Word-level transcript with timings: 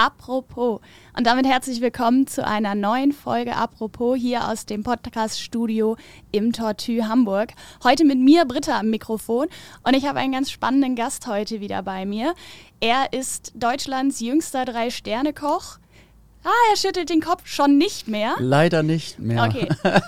Apropos. 0.00 0.80
Und 1.14 1.26
damit 1.26 1.44
herzlich 1.44 1.82
willkommen 1.82 2.26
zu 2.26 2.46
einer 2.46 2.74
neuen 2.74 3.12
Folge 3.12 3.54
Apropos 3.54 4.16
hier 4.18 4.48
aus 4.48 4.64
dem 4.64 4.82
Podcast-Studio 4.82 5.96
im 6.32 6.54
Tortue 6.54 7.06
Hamburg. 7.06 7.50
Heute 7.84 8.06
mit 8.06 8.18
mir, 8.18 8.46
Britta, 8.46 8.78
am 8.78 8.88
Mikrofon. 8.88 9.48
Und 9.82 9.94
ich 9.94 10.06
habe 10.06 10.18
einen 10.18 10.32
ganz 10.32 10.50
spannenden 10.50 10.96
Gast 10.96 11.26
heute 11.26 11.60
wieder 11.60 11.82
bei 11.82 12.06
mir. 12.06 12.34
Er 12.80 13.12
ist 13.12 13.52
Deutschlands 13.54 14.20
jüngster 14.20 14.64
Drei-Sterne-Koch. 14.64 15.78
Ah, 16.42 16.70
er 16.70 16.76
schüttelt 16.78 17.10
den 17.10 17.20
Kopf 17.20 17.42
schon 17.44 17.76
nicht 17.76 18.08
mehr. 18.08 18.34
Leider 18.38 18.82
nicht 18.82 19.18
mehr. 19.18 19.44
Okay. 19.44 19.68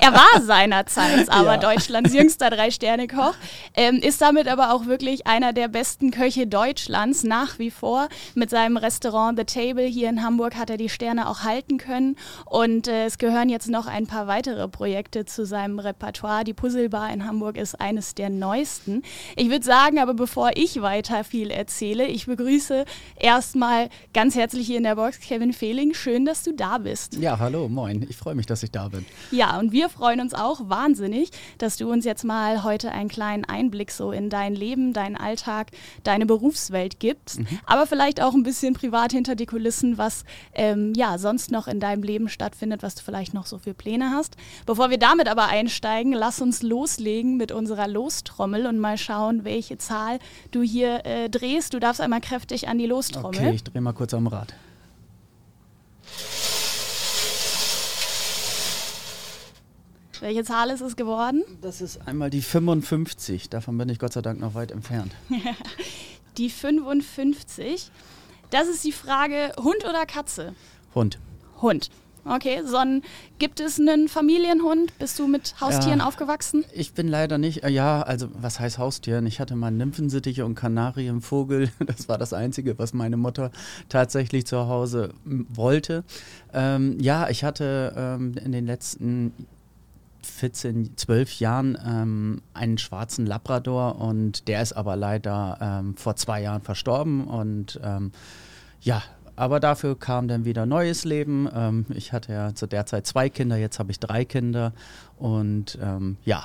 Er 0.00 0.12
war 0.12 0.40
seinerzeit 0.42 1.28
aber 1.28 1.54
ja. 1.54 1.56
Deutschlands 1.56 2.14
jüngster 2.14 2.48
Drei-Sterne-Koch, 2.48 3.34
ähm, 3.74 3.96
ist 3.96 4.20
damit 4.20 4.46
aber 4.46 4.72
auch 4.72 4.86
wirklich 4.86 5.26
einer 5.26 5.52
der 5.52 5.68
besten 5.68 6.10
Köche 6.10 6.46
Deutschlands 6.46 7.24
nach 7.24 7.58
wie 7.58 7.70
vor. 7.70 8.08
Mit 8.34 8.50
seinem 8.50 8.76
Restaurant 8.76 9.38
The 9.38 9.44
Table 9.44 9.84
hier 9.84 10.08
in 10.08 10.22
Hamburg 10.22 10.56
hat 10.56 10.70
er 10.70 10.76
die 10.76 10.88
Sterne 10.88 11.28
auch 11.28 11.40
halten 11.40 11.78
können. 11.78 12.16
Und 12.44 12.86
äh, 12.86 13.06
es 13.06 13.18
gehören 13.18 13.48
jetzt 13.48 13.68
noch 13.68 13.86
ein 13.86 14.06
paar 14.06 14.26
weitere 14.26 14.68
Projekte 14.68 15.24
zu 15.24 15.44
seinem 15.44 15.78
Repertoire. 15.78 16.44
Die 16.44 16.54
Puzzlebar 16.54 17.12
in 17.12 17.26
Hamburg 17.26 17.56
ist 17.56 17.80
eines 17.80 18.14
der 18.14 18.30
neuesten. 18.30 19.02
Ich 19.36 19.50
würde 19.50 19.64
sagen, 19.64 19.98
aber 19.98 20.14
bevor 20.14 20.50
ich 20.54 20.82
weiter 20.82 21.24
viel 21.24 21.50
erzähle, 21.50 22.06
ich 22.06 22.26
begrüße 22.26 22.84
erstmal 23.16 23.88
ganz 24.14 24.36
herzlich 24.36 24.66
hier 24.66 24.78
in 24.78 24.84
der 24.84 24.94
Box 24.94 25.18
Kevin 25.20 25.52
Felix 25.52 25.79
Frühling. 25.80 25.94
Schön, 25.94 26.24
dass 26.24 26.42
du 26.42 26.52
da 26.52 26.78
bist. 26.78 27.16
Ja, 27.16 27.38
hallo, 27.38 27.68
moin. 27.68 28.06
Ich 28.08 28.16
freue 28.16 28.34
mich, 28.34 28.46
dass 28.46 28.62
ich 28.62 28.70
da 28.70 28.88
bin. 28.88 29.04
Ja, 29.30 29.58
und 29.58 29.72
wir 29.72 29.88
freuen 29.88 30.20
uns 30.20 30.34
auch 30.34 30.68
wahnsinnig, 30.68 31.30
dass 31.58 31.76
du 31.76 31.90
uns 31.90 32.04
jetzt 32.04 32.24
mal 32.24 32.62
heute 32.64 32.92
einen 32.92 33.08
kleinen 33.08 33.44
Einblick 33.44 33.90
so 33.90 34.12
in 34.12 34.30
dein 34.30 34.54
Leben, 34.54 34.92
deinen 34.92 35.16
Alltag, 35.16 35.70
deine 36.02 36.26
Berufswelt 36.26 37.00
gibst. 37.00 37.40
Mhm. 37.40 37.46
Aber 37.66 37.86
vielleicht 37.86 38.20
auch 38.22 38.34
ein 38.34 38.42
bisschen 38.42 38.74
privat 38.74 39.12
hinter 39.12 39.34
die 39.34 39.46
Kulissen, 39.46 39.98
was 39.98 40.24
ähm, 40.54 40.92
ja 40.94 41.18
sonst 41.18 41.50
noch 41.50 41.68
in 41.68 41.80
deinem 41.80 42.02
Leben 42.02 42.28
stattfindet, 42.28 42.82
was 42.82 42.94
du 42.94 43.02
vielleicht 43.02 43.34
noch 43.34 43.46
so 43.46 43.58
für 43.58 43.74
Pläne 43.74 44.10
hast. 44.10 44.36
Bevor 44.66 44.90
wir 44.90 44.98
damit 44.98 45.28
aber 45.28 45.48
einsteigen, 45.48 46.12
lass 46.12 46.40
uns 46.40 46.62
loslegen 46.62 47.36
mit 47.36 47.52
unserer 47.52 47.88
Lostrommel 47.88 48.66
und 48.66 48.78
mal 48.78 48.98
schauen, 48.98 49.44
welche 49.44 49.78
Zahl 49.78 50.18
du 50.50 50.62
hier 50.62 51.04
äh, 51.06 51.28
drehst. 51.28 51.74
Du 51.74 51.80
darfst 51.80 52.00
einmal 52.00 52.20
kräftig 52.20 52.68
an 52.68 52.78
die 52.78 52.86
Lostrommel. 52.86 53.38
Okay, 53.40 53.52
ich 53.54 53.64
drehe 53.64 53.80
mal 53.80 53.92
kurz 53.92 54.14
am 54.14 54.26
Rad. 54.26 54.54
Welche 60.20 60.44
Zahl 60.44 60.68
ist 60.70 60.82
es 60.82 60.96
geworden? 60.96 61.42
Das 61.62 61.80
ist 61.80 62.06
einmal 62.06 62.28
die 62.28 62.42
55. 62.42 63.48
Davon 63.48 63.78
bin 63.78 63.88
ich 63.88 63.98
Gott 63.98 64.12
sei 64.12 64.20
Dank 64.20 64.38
noch 64.38 64.54
weit 64.54 64.70
entfernt. 64.70 65.12
die 66.36 66.50
55. 66.50 67.90
Das 68.50 68.68
ist 68.68 68.84
die 68.84 68.92
Frage, 68.92 69.52
Hund 69.58 69.84
oder 69.88 70.04
Katze? 70.04 70.54
Hund. 70.94 71.18
Hund. 71.62 71.88
Okay, 72.24 72.62
Son, 72.64 73.02
gibt 73.38 73.60
es 73.60 73.78
einen 73.78 74.08
Familienhund? 74.08 74.96
Bist 74.98 75.18
du 75.18 75.26
mit 75.26 75.60
Haustieren 75.60 76.00
ja, 76.00 76.06
aufgewachsen? 76.06 76.64
Ich 76.72 76.92
bin 76.92 77.08
leider 77.08 77.38
nicht, 77.38 77.64
äh, 77.64 77.70
ja, 77.70 78.02
also 78.02 78.28
was 78.34 78.60
heißt 78.60 78.78
Haustieren? 78.78 79.26
Ich 79.26 79.40
hatte 79.40 79.56
mal 79.56 79.70
Nymphensittiche 79.70 80.44
und 80.44 80.54
Kanarienvogel. 80.54 81.70
Das 81.90 82.08
war 82.08 82.18
das 82.18 82.32
Einzige, 82.32 82.78
was 82.78 82.94
meine 82.94 83.16
Mutter 83.16 83.50
tatsächlich 83.88 84.46
zu 84.46 84.68
Hause 84.68 85.12
wollte. 85.24 86.04
Ähm, 86.52 86.98
ja, 87.00 87.28
ich 87.28 87.42
hatte 87.42 87.92
ähm, 87.96 88.34
in 88.42 88.52
den 88.52 88.66
letzten 88.66 89.32
14, 90.22 90.96
12 90.96 91.40
Jahren 91.40 91.78
ähm, 91.84 92.42
einen 92.54 92.78
schwarzen 92.78 93.26
Labrador 93.26 94.00
und 94.00 94.46
der 94.48 94.62
ist 94.62 94.72
aber 94.72 94.96
leider 94.96 95.58
ähm, 95.60 95.96
vor 95.96 96.16
zwei 96.16 96.42
Jahren 96.42 96.62
verstorben 96.62 97.24
und 97.26 97.80
ähm, 97.82 98.12
ja, 98.82 99.02
aber 99.40 99.58
dafür 99.58 99.98
kam 99.98 100.28
dann 100.28 100.44
wieder 100.44 100.66
neues 100.66 101.06
Leben. 101.06 101.48
Ähm, 101.54 101.86
ich 101.88 102.12
hatte 102.12 102.30
ja 102.30 102.54
zu 102.54 102.66
der 102.66 102.84
Zeit 102.84 103.06
zwei 103.06 103.30
Kinder, 103.30 103.56
jetzt 103.56 103.78
habe 103.78 103.90
ich 103.90 103.98
drei 103.98 104.26
Kinder 104.26 104.74
und 105.16 105.78
ähm, 105.80 106.18
ja, 106.26 106.44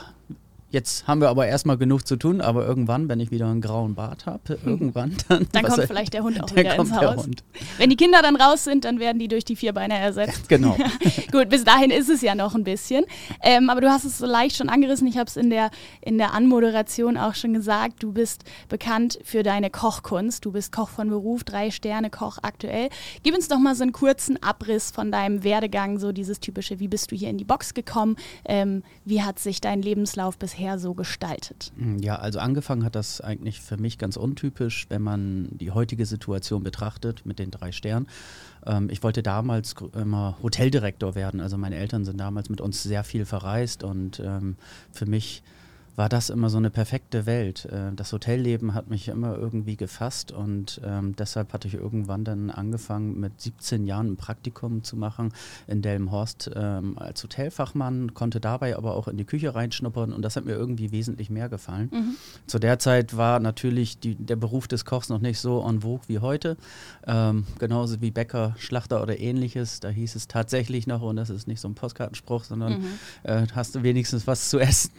Jetzt 0.76 1.08
haben 1.08 1.22
wir 1.22 1.30
aber 1.30 1.48
erstmal 1.48 1.78
genug 1.78 2.06
zu 2.06 2.18
tun, 2.18 2.42
aber 2.42 2.68
irgendwann, 2.68 3.08
wenn 3.08 3.22
ich 3.22 3.32
wieder 3.32 3.48
einen 3.48 3.62
grauen 3.62 3.96
Bart 3.96 4.26
habe, 4.26 4.60
hm. 4.62 4.70
irgendwann 4.70 5.16
dann. 5.30 5.48
Dann 5.54 5.64
kommt 5.64 5.84
vielleicht 5.84 6.14
der 6.14 6.22
Hund 6.22 6.44
auch 6.44 6.54
wieder 6.54 6.76
ins 6.76 6.92
Haus. 6.92 7.30
Wenn 7.78 7.90
die 7.90 7.96
Kinder 7.96 8.22
dann 8.22 8.36
raus 8.36 8.66
sind, 8.66 8.84
dann 8.84 9.00
werden 9.00 9.18
die 9.18 9.30
durch 9.30 9.46
die 9.46 9.56
Vierbeiner 9.56 9.96
ersetzt. 9.96 10.50
Genau. 10.50 10.76
Gut, 11.32 11.48
bis 11.48 11.64
dahin 11.64 11.92
ist 11.92 12.10
es 12.10 12.22
ja 12.22 12.36
noch 12.36 12.56
ein 12.56 12.66
bisschen. 12.66 13.06
Ähm, 13.42 13.70
aber 13.70 13.80
du 13.80 13.90
hast 13.90 14.04
es 14.04 14.18
so 14.18 14.26
leicht 14.26 14.58
schon 14.58 14.68
angerissen. 14.68 15.08
Ich 15.08 15.18
habe 15.18 15.30
es 15.30 15.38
in 15.38 15.50
der, 15.50 15.72
in 16.02 16.18
der 16.18 16.34
Anmoderation 16.34 17.16
auch 17.16 17.36
schon 17.36 17.54
gesagt. 17.54 18.04
Du 18.04 18.12
bist 18.12 18.44
bekannt 18.68 19.18
für 19.24 19.44
deine 19.44 19.70
Kochkunst. 19.70 20.44
Du 20.44 20.52
bist 20.52 20.74
Koch 20.74 20.90
von 20.90 21.08
Beruf, 21.08 21.46
drei 21.46 21.72
Sterne 21.72 22.10
Koch 22.10 22.40
aktuell. 22.42 22.90
Gib 23.24 23.34
uns 23.34 23.48
doch 23.48 23.60
mal 23.60 23.76
so 23.76 23.84
einen 23.84 23.94
kurzen 23.94 24.44
Abriss 24.44 24.92
von 24.92 25.10
deinem 25.10 25.46
Werdegang, 25.46 26.00
so 26.00 26.12
dieses 26.12 26.42
typische, 26.42 26.82
wie 26.82 26.90
bist 26.90 27.14
du 27.14 27.16
hier 27.16 27.30
in 27.30 27.38
die 27.38 27.46
Box 27.46 27.74
gekommen? 27.74 28.18
Ähm, 28.44 28.84
wie 29.06 29.24
hat 29.24 29.40
sich 29.40 29.62
dein 29.62 29.82
Lebenslauf 29.82 30.38
bisher 30.38 30.65
bisher 30.66 30.80
so 30.80 30.94
gestaltet? 30.96 31.72
Hm, 31.78 32.00
ja, 32.00 32.16
also 32.16 32.40
angefangen 32.40 32.84
hat 32.84 32.96
das 32.96 33.22
eigentlich 33.22 33.62
für 33.62 33.78
mich 33.78 33.98
ganz 33.98 34.18
untypisch, 34.18 34.88
wenn 34.90 35.02
man 35.02 35.50
die 35.52 35.72
heutige 35.72 36.06
Situation 36.06 36.64
betrachtet 36.64 37.26
mit 37.26 37.38
den 37.38 37.52
drei 37.52 37.72
Sternen. 37.72 38.08
Ähm, 38.66 38.90
ich 38.90 39.04
wollte 39.04 39.22
damals 39.22 39.76
immer 39.96 40.38
Hoteldirektor 40.42 41.14
werden. 41.14 41.40
Also 41.40 41.58
meine 41.58 41.76
Eltern 41.76 42.04
sind 42.04 42.20
damals 42.20 42.50
mit 42.50 42.62
uns 42.62 42.82
sehr 42.82 43.04
viel 43.04 43.26
verreist 43.26 43.84
und 43.84 44.20
ähm, 44.20 44.56
für 44.92 45.06
mich 45.06 45.44
war 45.96 46.10
das 46.10 46.30
immer 46.30 46.50
so 46.50 46.58
eine 46.58 46.70
perfekte 46.70 47.26
Welt. 47.26 47.66
Äh, 47.66 47.94
das 47.96 48.12
Hotelleben 48.12 48.74
hat 48.74 48.90
mich 48.90 49.08
immer 49.08 49.38
irgendwie 49.38 49.78
gefasst 49.78 50.32
und 50.32 50.82
ähm, 50.84 51.16
deshalb 51.16 51.54
hatte 51.54 51.68
ich 51.68 51.76
irgendwann 51.76 52.24
dann 52.24 52.50
angefangen, 52.50 53.20
mit 53.20 53.40
17 53.40 53.86
Jahren 53.86 54.14
ein 54.14 54.18
Praktikum 54.18 54.84
zu 54.84 54.98
machen 54.98 55.34
in 55.68 55.82
Delmenhorst 55.82 56.52
ähm, 56.56 56.98
als 56.98 57.24
Hotelfachmann, 57.24 58.14
konnte 58.14 58.40
dabei 58.40 58.76
aber 58.78 58.96
auch 58.96 59.08
in 59.08 59.18
die 59.18 59.26
Küche 59.26 59.56
reinschnuppern 59.56 60.12
und 60.14 60.22
das 60.22 60.36
hat 60.36 60.46
mir 60.46 60.54
irgendwie 60.54 60.92
wesentlich 60.92 61.30
mehr 61.30 61.50
gefallen. 61.50 61.90
Mhm. 61.92 62.16
Zu 62.48 62.60
der 62.60 62.80
Zeit 62.80 63.18
war 63.18 63.40
natürlich 63.40 64.00
die, 64.00 64.16
der 64.16 64.36
Beruf 64.36 64.68
des 64.68 64.86
Kochs 64.86 65.10
noch 65.10 65.20
nicht 65.20 65.40
so 65.40 65.66
en 65.68 65.82
vogue 65.82 66.08
wie 66.08 66.20
heute. 66.20 66.58
Ähm, 67.08 67.46
genauso 67.60 68.02
wie 68.02 68.12
Bäcker, 68.12 68.56
Schlachter 68.58 69.02
oder 69.02 69.20
ähnliches. 69.20 69.80
Da 69.80 69.90
hieß 69.90 70.16
es 70.16 70.28
tatsächlich 70.28 70.88
noch, 70.88 71.02
und 71.02 71.16
das 71.16 71.30
ist 71.30 71.48
nicht 71.48 71.62
so 71.62 71.68
ein 71.68 71.76
Postkartenspruch, 71.76 72.44
sondern 72.44 72.80
mhm. 72.80 72.86
äh, 73.24 73.48
hast 73.54 73.76
du 73.76 73.84
wenigstens 73.84 74.28
was 74.28 74.50
zu 74.50 74.60
essen. 74.60 74.92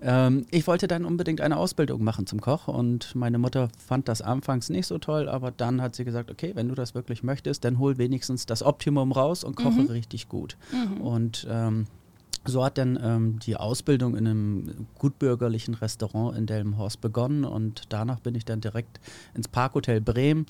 Ähm, 0.00 0.46
ich 0.50 0.66
wollte 0.66 0.86
dann 0.86 1.04
unbedingt 1.04 1.40
eine 1.40 1.56
Ausbildung 1.56 2.02
machen 2.02 2.26
zum 2.26 2.40
Koch 2.40 2.68
und 2.68 3.14
meine 3.14 3.38
Mutter 3.38 3.68
fand 3.78 4.08
das 4.08 4.22
anfangs 4.22 4.70
nicht 4.70 4.86
so 4.86 4.98
toll, 4.98 5.28
aber 5.28 5.50
dann 5.50 5.80
hat 5.80 5.94
sie 5.94 6.04
gesagt, 6.04 6.30
okay, 6.30 6.52
wenn 6.54 6.68
du 6.68 6.74
das 6.74 6.94
wirklich 6.94 7.22
möchtest, 7.22 7.64
dann 7.64 7.78
hol 7.78 7.98
wenigstens 7.98 8.46
das 8.46 8.62
Optimum 8.62 9.12
raus 9.12 9.44
und 9.44 9.56
koche 9.56 9.82
mhm. 9.82 9.86
richtig 9.86 10.28
gut. 10.28 10.56
Mhm. 10.72 11.00
Und 11.00 11.46
ähm, 11.50 11.86
so 12.46 12.64
hat 12.64 12.78
dann 12.78 12.98
ähm, 13.02 13.38
die 13.40 13.56
Ausbildung 13.56 14.16
in 14.16 14.26
einem 14.26 14.86
gutbürgerlichen 14.98 15.74
Restaurant 15.74 16.36
in 16.36 16.46
Delmenhorst 16.46 17.00
begonnen 17.00 17.44
und 17.44 17.84
danach 17.88 18.20
bin 18.20 18.34
ich 18.34 18.44
dann 18.44 18.60
direkt 18.60 19.00
ins 19.34 19.48
Parkhotel 19.48 20.00
Bremen, 20.00 20.46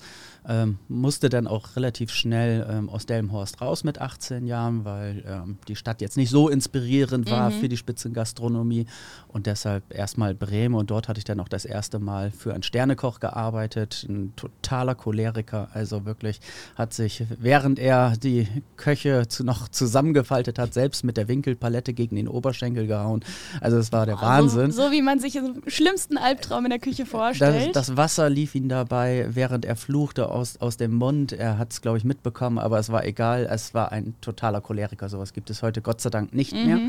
ähm, 0.47 0.79
musste 0.87 1.29
dann 1.29 1.47
auch 1.47 1.75
relativ 1.75 2.11
schnell 2.11 2.65
ähm, 2.69 2.89
aus 2.89 3.05
Delmenhorst 3.05 3.61
raus 3.61 3.83
mit 3.83 3.99
18 4.01 4.45
Jahren, 4.45 4.85
weil 4.85 5.23
ähm, 5.27 5.57
die 5.67 5.75
Stadt 5.75 6.01
jetzt 6.01 6.17
nicht 6.17 6.29
so 6.29 6.49
inspirierend 6.49 7.29
war 7.29 7.49
mhm. 7.49 7.53
für 7.53 7.69
die 7.69 7.77
Spitzengastronomie 7.77 8.85
und 9.27 9.45
deshalb 9.45 9.93
erstmal 9.93 10.35
Bremen 10.35 10.75
und 10.75 10.91
dort 10.91 11.07
hatte 11.07 11.19
ich 11.19 11.25
dann 11.25 11.39
auch 11.39 11.49
das 11.49 11.65
erste 11.65 11.99
Mal 11.99 12.31
für 12.31 12.53
einen 12.53 12.63
Sternekoch 12.63 13.19
gearbeitet, 13.19 14.05
ein 14.09 14.35
totaler 14.35 14.95
Choleriker, 14.95 15.69
also 15.73 16.05
wirklich 16.05 16.41
hat 16.75 16.93
sich, 16.93 17.23
während 17.39 17.79
er 17.79 18.17
die 18.17 18.47
Köche 18.75 19.27
zu, 19.27 19.43
noch 19.43 19.69
zusammengefaltet 19.69 20.59
hat, 20.59 20.73
selbst 20.73 21.03
mit 21.03 21.17
der 21.17 21.27
Winkelpalette 21.27 21.84
Palette 21.85 21.93
gegen 21.93 22.15
den 22.15 22.27
Oberschenkel 22.27 22.87
gehauen. 22.87 23.23
Also 23.61 23.77
das 23.77 23.91
war 23.91 24.05
der 24.05 24.19
Wahnsinn. 24.19 24.71
So, 24.71 24.83
so 24.83 24.91
wie 24.91 25.01
man 25.01 25.19
sich 25.19 25.35
im 25.35 25.61
schlimmsten 25.67 26.17
Albtraum 26.17 26.65
in 26.65 26.71
der 26.71 26.79
Küche 26.79 27.05
vorstellt. 27.05 27.75
Das, 27.75 27.87
das 27.87 27.97
Wasser 27.97 28.29
lief 28.29 28.55
ihm 28.55 28.69
dabei, 28.69 29.27
während 29.29 29.65
er 29.65 29.75
fluchte 29.75 30.29
aus, 30.29 30.57
aus 30.57 30.77
dem 30.77 30.95
Mund. 30.95 31.31
Er 31.31 31.57
hat 31.57 31.71
es, 31.71 31.81
glaube 31.81 31.97
ich, 31.97 32.03
mitbekommen, 32.03 32.57
aber 32.57 32.79
es 32.79 32.91
war 32.91 33.05
egal. 33.05 33.47
Es 33.49 33.73
war 33.73 33.91
ein 33.91 34.15
totaler 34.21 34.61
Choleriker. 34.61 35.09
Sowas 35.09 35.33
gibt 35.33 35.49
es 35.49 35.61
heute 35.61 35.81
Gott 35.81 36.01
sei 36.01 36.09
Dank 36.09 36.33
nicht 36.33 36.53
mhm. 36.53 36.65
mehr. 36.65 36.79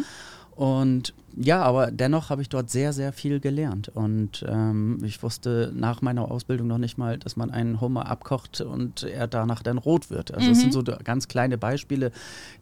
Und 0.56 1.12
ja, 1.38 1.62
aber 1.62 1.90
dennoch 1.90 2.30
habe 2.30 2.40
ich 2.40 2.48
dort 2.48 2.70
sehr, 2.70 2.94
sehr 2.94 3.12
viel 3.12 3.40
gelernt. 3.40 3.90
Und 3.90 4.42
ähm, 4.48 4.98
ich 5.04 5.22
wusste 5.22 5.70
nach 5.74 6.00
meiner 6.00 6.30
Ausbildung 6.30 6.66
noch 6.66 6.78
nicht 6.78 6.96
mal, 6.96 7.18
dass 7.18 7.36
man 7.36 7.50
einen 7.50 7.82
Hummer 7.82 8.06
abkocht 8.08 8.62
und 8.62 9.02
er 9.02 9.26
danach 9.26 9.62
dann 9.62 9.76
rot 9.76 10.08
wird. 10.08 10.32
Also 10.32 10.46
mhm. 10.46 10.50
das 10.52 10.60
sind 10.60 10.72
so 10.72 10.82
ganz 10.82 11.28
kleine 11.28 11.58
Beispiele, 11.58 12.10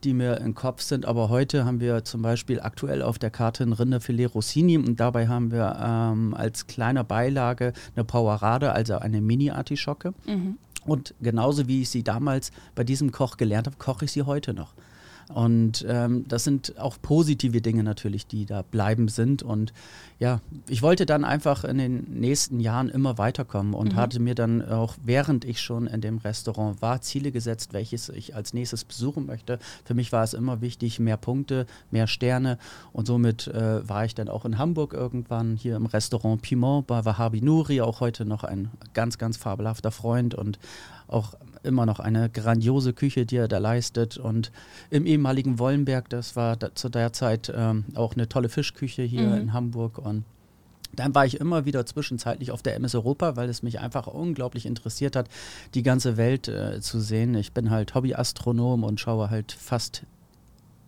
die 0.03 0.13
mir 0.13 0.39
im 0.39 0.57
Kopf 0.57 0.83
sind. 0.83 1.07
Aber 1.07 1.29
heute 1.29 1.65
haben 1.65 1.79
wir 1.79 2.05
zum 2.05 2.23
Beispiel 2.23 2.61
aktuell 2.61 3.01
auf 3.01 3.21
der 3.21 3.31
Karte 3.31 3.63
ein 3.63 3.73
Rinderfilet 3.73 4.35
Rossini 4.35 4.77
und 4.77 4.99
dabei 4.99 5.29
haben 5.29 5.53
wir 5.53 5.77
ähm, 5.81 6.35
als 6.35 6.67
kleiner 6.67 7.05
Beilage 7.05 7.75
eine 7.95 8.05
Powerade, 8.05 8.73
also 8.73 8.99
eine 8.99 9.21
Mini-Artischocke. 9.21 10.15
Mhm. 10.27 10.59
Und 10.85 11.15
genauso 11.23 11.69
wie 11.69 11.83
ich 11.83 11.91
sie 11.91 12.03
damals 12.03 12.51
bei 12.75 12.83
diesem 12.83 13.13
Koch 13.13 13.37
gelernt 13.37 13.69
habe, 13.69 13.77
koche 13.79 14.07
ich 14.07 14.13
sie 14.13 14.25
heute 14.25 14.53
noch. 14.53 14.75
Und 15.33 15.85
ähm, 15.89 16.27
das 16.29 16.45
sind 16.45 16.79
auch 16.79 16.97
positive 17.01 17.61
Dinge 17.61 17.83
natürlich, 17.83 18.27
die 18.27 18.47
da 18.47 18.63
bleiben 18.63 19.09
sind. 19.09 19.43
Und 19.43 19.73
ja, 20.19 20.41
ich 20.69 20.83
wollte 20.83 21.07
dann 21.07 21.25
einfach 21.25 21.65
in 21.65 21.79
den 21.79 22.05
nächsten 22.21 22.61
Jahren 22.61 22.89
immer 22.89 23.19
weiterkommen 23.19 23.75
und 23.75 23.95
mhm. 23.95 23.97
hatte 23.97 24.21
mir 24.21 24.35
dann 24.35 24.63
auch, 24.63 24.97
während 25.03 25.45
ich 25.45 25.61
schon 25.61 25.87
in 25.87 26.01
dem 26.01 26.19
Restaurant 26.19 26.83
war, 26.83 27.01
Ziele 27.01 27.33
gesetzt, 27.33 27.73
welches 27.73 28.09
ich 28.09 28.35
als 28.35 28.55
nächstes 28.55 28.85
besuchen 28.85 29.27
möchte. 29.27 29.59
Für 29.85 29.95
mich 29.95 30.13
war 30.13 30.25
es 30.25 30.35
immer 30.35 30.61
wichtig, 30.61 31.01
mehr 31.01 31.17
Punkte, 31.17 31.67
mehr 31.91 32.07
Sterne. 32.07 32.59
Und 32.93 33.07
somit 33.07 33.49
äh, 33.49 33.89
war 33.89 34.05
ich 34.05 34.15
dann 34.15 34.29
auch 34.29 34.45
in 34.45 34.59
Hamburg 34.59 34.93
irgendwann 34.93 35.57
hier 35.57 35.77
im 35.77 35.87
Restaurant 35.87 36.43
Piment 36.43 36.87
bei 36.87 37.05
Wahabi 37.05 37.41
Nuri, 37.41 37.81
auch 37.81 38.01
heute 38.01 38.25
noch 38.25 38.45
ein 38.45 38.71
ganz, 38.93 39.19
ganz 39.19 39.37
fabelhafter 39.37 39.91
Freund 39.91 40.35
und 40.35 40.59
auch 41.07 41.35
immer 41.65 41.87
noch 41.87 42.01
eine 42.01 42.31
grandiose 42.31 42.93
Küche, 42.93 43.27
die 43.27 43.37
er 43.37 43.49
da 43.49 43.59
leistet. 43.59 44.17
Und 44.17 44.53
im 44.91 45.07
ehemaligen 45.07 45.59
Wollenberg, 45.59 46.09
das 46.09 46.37
war 46.37 46.57
da, 46.57 46.75
zu 46.75 46.89
der 46.89 47.13
Zeit 47.13 47.53
ähm, 47.55 47.85
auch 47.95 48.15
eine 48.15 48.29
tolle 48.29 48.49
Fischküche 48.49 49.03
hier 49.03 49.29
mhm. 49.29 49.35
in 49.37 49.53
Hamburg. 49.53 49.99
Und 49.99 50.25
dann 50.97 51.15
war 51.15 51.27
ich 51.27 51.41
immer 51.41 51.65
wieder 51.65 51.87
zwischenzeitlich 51.87 52.51
auf 52.51 52.63
der 52.63 52.77
MS 52.77 52.95
Europa, 52.95 53.37
weil 53.37 53.49
es 53.49 53.63
mich 53.63 53.81
einfach 53.81 54.07
unglaublich 54.07 54.67
interessiert 54.67 55.17
hat, 55.17 55.29
die 55.75 55.83
ganze 55.83 56.17
Welt 56.17 56.49
äh, 56.49 56.81
zu 56.81 57.01
sehen. 57.01 57.35
Ich 57.35 57.53
bin 57.53 57.71
halt 57.71 57.95
Hobbyastronom 57.95 58.85
und 58.85 59.01
schaue 59.01 59.31
halt 59.31 59.53
fast 59.53 60.05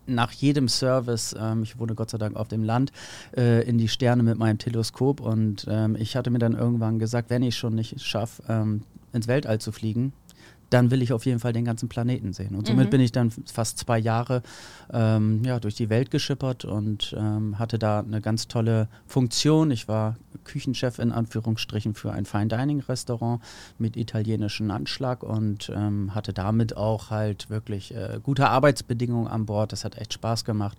nach 0.07 0.33
jedem 0.33 0.69
Service, 0.69 1.35
ähm, 1.39 1.63
ich 1.63 1.79
wohne 1.79 1.95
Gott 1.95 2.11
sei 2.11 2.19
Dank 2.19 2.37
auf 2.37 2.49
dem 2.49 2.63
Land, 2.63 2.93
äh, 3.37 3.67
in 3.69 3.79
die 3.79 3.89
Sterne 3.89 4.23
mit 4.23 4.39
meinem 4.39 4.59
Teleskop. 4.59 5.21
Und 5.21 5.67
ähm, 5.69 5.97
ich 5.97 6.17
hatte 6.17 6.31
mir 6.31 6.39
dann 6.39 6.55
irgendwann 6.55 6.99
gesagt, 6.99 7.31
wenn 7.31 7.43
ich 7.43 7.57
schon 7.57 7.75
nicht 7.75 8.01
schaffe, 8.01 8.43
ähm, 8.49 8.83
ins 9.13 9.29
Weltall 9.29 9.59
zu 9.61 9.73
fliegen, 9.73 10.13
dann 10.71 10.91
will 10.91 11.03
ich 11.03 11.13
auf 11.13 11.27
jeden 11.27 11.39
Fall 11.39 11.53
den 11.53 11.65
ganzen 11.65 11.89
Planeten 11.89 12.33
sehen. 12.33 12.55
Und 12.55 12.67
somit 12.67 12.87
mhm. 12.87 12.91
bin 12.91 13.01
ich 13.01 13.13
dann 13.13 13.31
fast 13.31 13.79
zwei 13.79 13.99
Jahre 13.99 14.43
ähm, 14.93 15.43
ja, 15.45 15.61
durch 15.61 15.75
die 15.75 15.91
Welt 15.91 16.11
geschippert 16.11 16.65
und 16.65 17.15
ähm, 17.19 17.59
hatte 17.59 17.79
da 17.79 18.01
eine 18.01 18.21
ganz 18.21 18.49
tolle 18.49 18.89
Funktion. 19.07 19.71
Ich 19.71 19.89
war 19.89 20.17
Küchenchef 20.47 20.99
in 20.99 21.13
Anführungsstrichen 21.13 21.95
für 21.95 22.13
ein 22.13 22.25
Fine 22.25 22.49
Dining 22.49 22.81
Restaurant 22.81 23.43
mit 23.79 23.97
italienischem 23.97 24.71
Anschlag 24.71 25.23
und 25.23 25.71
ähm, 25.75 26.15
hatte 26.15 26.33
damit 26.33 26.77
auch 26.77 27.11
halt 27.11 27.51
wirklich 27.51 27.95
äh, 27.95 28.21
gute 28.23 28.49
Arbeitsbedingungen 28.49 29.29
an 29.29 29.45
Bord. 29.45 29.73
Das 29.73 29.85
hat 29.85 29.99
echt 29.99 30.15
Spaß 30.15 30.45
gemacht. 30.45 30.79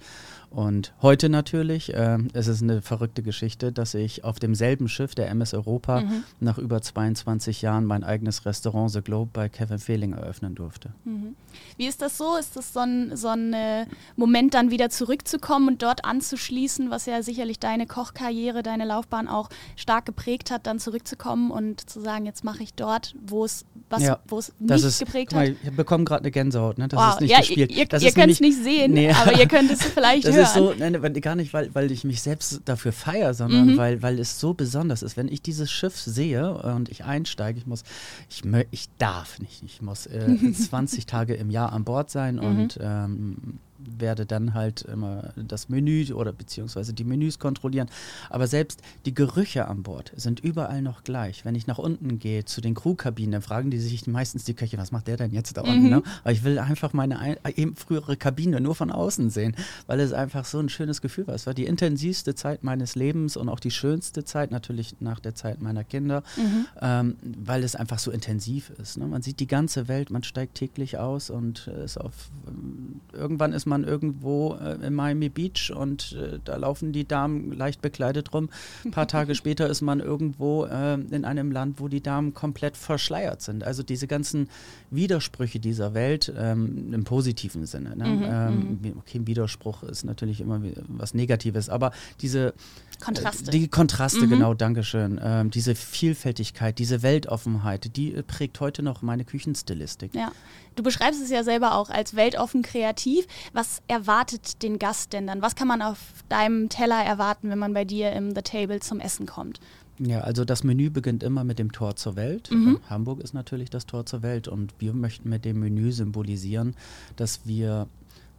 Und 0.50 0.94
heute 1.02 1.28
natürlich, 1.28 1.94
äh, 1.94 2.18
es 2.34 2.48
ist 2.48 2.64
eine 2.64 2.82
verrückte 2.82 3.22
Geschichte, 3.22 3.74
dass 3.74 3.94
ich 3.94 4.24
auf 4.24 4.40
demselben 4.40 4.88
Schiff 4.88 5.14
der 5.14 5.30
MS 5.30 5.54
Europa 5.54 6.02
mhm. 6.02 6.24
nach 6.40 6.58
über 6.58 6.82
22 6.82 7.62
Jahren 7.62 7.86
mein 7.86 8.04
eigenes 8.04 8.46
Restaurant 8.46 8.92
The 8.92 9.02
Globe 9.02 9.30
bei 9.34 9.50
Kevin 9.50 9.80
Fehling 9.80 10.14
eröffnen 10.14 10.56
durfte. 10.56 10.92
Mhm. 11.04 11.36
Wie 11.76 11.86
ist 11.86 12.02
das 12.02 12.18
so? 12.18 12.38
Ist 12.38 12.56
das 12.56 12.72
so 12.72 12.80
ein, 12.80 13.18
so 13.18 13.28
ein 13.28 13.54
äh, 13.54 13.86
Moment, 14.16 14.54
dann 14.54 14.72
wieder 14.72 14.90
zurückzukommen 14.90 15.68
und 15.68 15.84
dort 15.84 16.06
anzuschließen, 16.06 16.90
was 16.90 17.06
ja 17.06 17.22
sicherlich 17.22 17.60
deine 17.60 17.86
Kochkarriere, 17.86 18.64
deine 18.64 18.86
Laufbahn 18.86 19.28
auch 19.28 19.50
stark 19.76 20.06
geprägt 20.06 20.52
hat, 20.52 20.68
dann 20.68 20.80
zurückzukommen 20.80 21.52
und 21.52 21.90
zu 21.90 22.02
sagen, 22.02 22.26
jetzt 22.26 22.44
mache 22.44 22.64
ich 22.64 22.74
dort, 22.74 23.16
wo 23.26 23.46
es 23.46 23.66
was, 23.90 24.04
ja, 24.04 24.20
wo 24.28 24.40
es 24.40 24.52
nicht 24.60 24.84
ist, 24.84 25.00
geprägt 25.00 25.32
mal, 25.32 25.50
hat? 25.50 25.56
Ich 25.64 25.72
bekomme 25.72 26.04
gerade 26.04 26.24
eine 26.24 26.32
Gänsehaut, 26.32 26.78
ne? 26.78 26.88
Das 26.88 27.00
wow. 27.00 27.14
ist 27.14 27.22
nicht 27.22 27.32
ja, 27.32 27.40
gespielt. 27.40 27.72
Ihr, 27.72 27.78
ihr 27.78 28.12
könnt 28.12 28.32
es 28.32 28.40
nicht 28.42 28.62
sehen, 28.62 28.94
nee. 28.94 29.12
aber 29.12 29.40
ihr 29.40 29.48
könnt 29.48 29.72
es 29.72 29.82
vielleicht 29.84 30.26
das 30.28 30.36
hören. 30.36 30.46
Ist 30.46 30.54
so, 30.54 30.74
nein, 30.78 31.22
gar 31.22 31.36
nicht, 31.36 31.54
weil, 31.54 31.74
weil 31.74 31.92
ich 31.92 32.04
mich 32.04 32.22
selbst 32.22 32.62
dafür 32.66 32.92
feiere, 32.92 33.34
sondern 33.34 33.74
mhm. 33.74 33.78
weil, 33.78 34.02
weil 34.02 34.20
es 34.20 34.40
so 34.40 34.54
besonders 34.54 35.04
ist. 35.04 35.16
Wenn 35.16 35.30
ich 35.30 35.42
dieses 35.42 35.72
Schiff 35.72 35.98
sehe 35.98 36.54
und 36.54 36.90
ich 36.90 37.06
einsteige, 37.06 37.60
ich 37.60 37.68
muss, 37.68 37.84
ich, 38.30 38.42
ich 38.72 38.90
darf 38.98 39.40
nicht, 39.40 39.64
ich 39.64 39.82
muss 39.82 40.06
äh, 40.08 40.36
20 40.54 41.06
Tage 41.06 41.36
im 41.36 41.50
Jahr 41.50 41.72
an 41.72 41.84
Bord 41.84 42.10
sein 42.10 42.36
mhm. 42.36 42.42
und 42.42 42.80
ähm, 42.82 43.60
werde 43.98 44.26
dann 44.26 44.54
halt 44.54 44.82
immer 44.82 45.34
das 45.36 45.70
Menü 45.70 45.98
oder 46.14 46.34
beziehungsweise 46.34 46.94
die 46.94 47.04
Menüs 47.04 47.40
kontrollieren. 47.40 47.90
Aber 48.30 48.48
selbst 48.48 48.82
die 49.06 49.14
Gerüche 49.14 49.68
an 49.68 49.84
Bord 49.84 50.12
sind 50.16 50.40
überall 50.40 50.82
noch 50.82 51.04
gleich. 51.04 51.46
Wenn 51.46 51.56
ich 51.56 51.68
nach 51.68 51.78
unten 51.78 52.20
gehe 52.20 52.46
zu 52.46 52.62
den 52.62 52.76
Crewkabinen, 52.76 53.32
dann 53.32 53.42
fragen 53.42 53.72
die 53.72 53.80
sich 53.80 54.06
meistens 54.08 54.44
die 54.44 54.54
Köche, 54.54 54.78
was 54.78 54.92
macht 54.92 55.08
der 55.08 55.18
denn 55.18 55.32
jetzt 55.32 55.58
da 55.58 55.62
unten? 55.62 55.84
Mhm. 55.84 55.90
Ne? 55.90 56.04
Aber 56.24 56.32
ich 56.32 56.44
will 56.44 56.60
einfach 56.60 56.94
meine 56.94 57.38
eben 57.56 57.76
frühere 57.76 58.18
Kabine 58.18 58.60
nur 58.60 58.76
von 58.76 58.92
außen 58.92 59.30
sehen, 59.30 59.56
weil 59.88 60.00
es 60.00 60.14
einfach 60.14 60.46
so 60.46 60.60
ein 60.60 60.70
schönes 60.70 61.02
Gefühl 61.02 61.28
war. 61.28 61.36
Es 61.36 61.48
war 61.48 61.54
die 61.54 61.66
intensivste 61.66 62.36
Zeit 62.36 62.64
meines 62.64 62.96
Lebens 62.96 63.38
und 63.38 63.50
auch 63.50 63.60
die 63.60 63.72
schönste 63.72 64.24
Zeit, 64.24 64.52
natürlich 64.52 64.96
nach 65.00 65.20
der 65.20 65.36
Zeit 65.36 65.62
meiner 65.62 65.84
Kinder, 65.84 66.24
mhm. 66.36 66.66
ähm, 66.82 67.16
weil 67.22 67.64
es 67.64 67.76
einfach 67.76 68.00
so 68.00 68.12
intensiv 68.12 68.70
ist. 68.82 68.98
Ne? 68.98 69.08
Man 69.08 69.22
sieht 69.22 69.40
die 69.40 69.48
ganze 69.48 69.88
Welt, 69.88 70.10
man 70.10 70.24
steigt 70.24 70.56
täglich 70.56 70.98
aus 70.98 71.30
und 71.30 71.68
ist 71.68 71.98
auf 71.98 72.30
ähm, 72.48 73.02
irgendwann 73.14 73.54
ist 73.54 73.66
man 73.66 73.77
irgendwo 73.84 74.56
äh, 74.56 74.86
in 74.86 74.94
Miami 74.94 75.30
Beach 75.30 75.72
und 75.76 76.14
äh, 76.14 76.40
da 76.44 76.56
laufen 76.58 76.92
die 76.92 77.08
Damen 77.08 77.52
leicht 77.52 77.82
bekleidet 77.82 78.34
rum. 78.34 78.50
Ein 78.86 78.92
paar 78.92 79.08
Tage 79.08 79.36
später 79.36 79.68
ist 79.68 79.82
man 79.82 80.00
irgendwo 80.00 80.66
äh, 80.66 80.94
in 80.96 81.26
einem 81.26 81.52
Land, 81.52 81.80
wo 81.80 81.88
die 81.88 82.02
Damen 82.02 82.34
komplett 82.34 82.78
verschleiert 82.78 83.42
sind. 83.42 83.64
Also 83.64 83.84
diese 83.84 84.08
ganzen 84.08 84.50
Widersprüche 84.92 85.60
dieser 85.60 85.94
Welt 85.94 86.32
ähm, 86.38 86.94
im 86.94 87.04
positiven 87.04 87.66
Sinne. 87.66 87.96
Ne? 87.96 88.06
Mhm, 88.06 88.24
ähm, 88.24 88.80
mhm. 88.82 88.98
okay, 89.00 89.20
ein 89.20 89.28
Widerspruch 89.28 89.84
ist 89.84 90.04
natürlich 90.04 90.42
immer 90.42 90.62
was 90.88 91.14
Negatives, 91.14 91.70
aber 91.70 91.92
diese 92.22 92.54
Kontraste. 93.00 93.52
Die 93.52 93.68
Kontraste, 93.68 94.26
mhm. 94.26 94.30
genau, 94.30 94.54
Dankeschön. 94.54 95.20
Ähm, 95.24 95.52
diese 95.52 95.76
Vielfältigkeit, 95.76 96.80
diese 96.80 97.04
Weltoffenheit, 97.04 97.96
die 97.96 98.12
prägt 98.24 98.60
heute 98.60 98.82
noch 98.82 99.02
meine 99.02 99.24
Küchenstilistik. 99.24 100.16
Ja. 100.16 100.32
Du 100.76 100.84
beschreibst 100.84 101.22
es 101.22 101.32
ja 101.32 101.44
selber 101.44 101.76
auch 101.76 101.90
als 101.90 102.16
weltoffen 102.16 102.62
kreativ. 102.62 103.26
Was 103.58 103.82
erwartet 103.88 104.62
den 104.62 104.78
Gast 104.78 105.14
denn 105.14 105.26
dann? 105.26 105.42
Was 105.42 105.56
kann 105.56 105.68
man 105.68 105.82
auf 105.82 105.98
deinem 106.30 106.70
Teller 106.70 107.04
erwarten, 107.04 107.50
wenn 107.50 107.58
man 107.58 107.74
bei 107.74 107.86
dir 107.86 108.12
im 108.12 108.36
The 108.36 108.44
Table 108.44 108.82
zum 108.82 109.00
Essen 109.00 109.26
kommt? 109.26 109.60
Ja, 109.98 110.20
also 110.20 110.46
das 110.46 110.64
Menü 110.64 110.92
beginnt 110.92 111.24
immer 111.24 111.44
mit 111.44 111.58
dem 111.58 111.72
Tor 111.72 111.96
zur 111.96 112.16
Welt. 112.16 112.52
Mhm. 112.52 112.80
Hamburg 112.88 113.20
ist 113.20 113.34
natürlich 113.34 113.72
das 113.72 113.88
Tor 113.88 114.06
zur 114.06 114.22
Welt 114.22 114.48
und 114.48 114.76
wir 114.78 114.94
möchten 114.94 115.30
mit 115.30 115.44
dem 115.44 115.60
Menü 115.60 115.92
symbolisieren, 115.92 116.76
dass 117.16 117.48
wir 117.48 117.88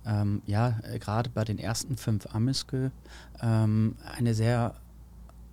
ähm, 0.06 0.40
ja 0.46 0.78
gerade 1.00 1.30
bei 1.30 1.42
den 1.42 1.58
ersten 1.58 1.96
fünf 1.96 2.32
Amiskö 2.32 2.90
ähm, 3.42 3.96
eine 4.16 4.34
sehr 4.34 4.76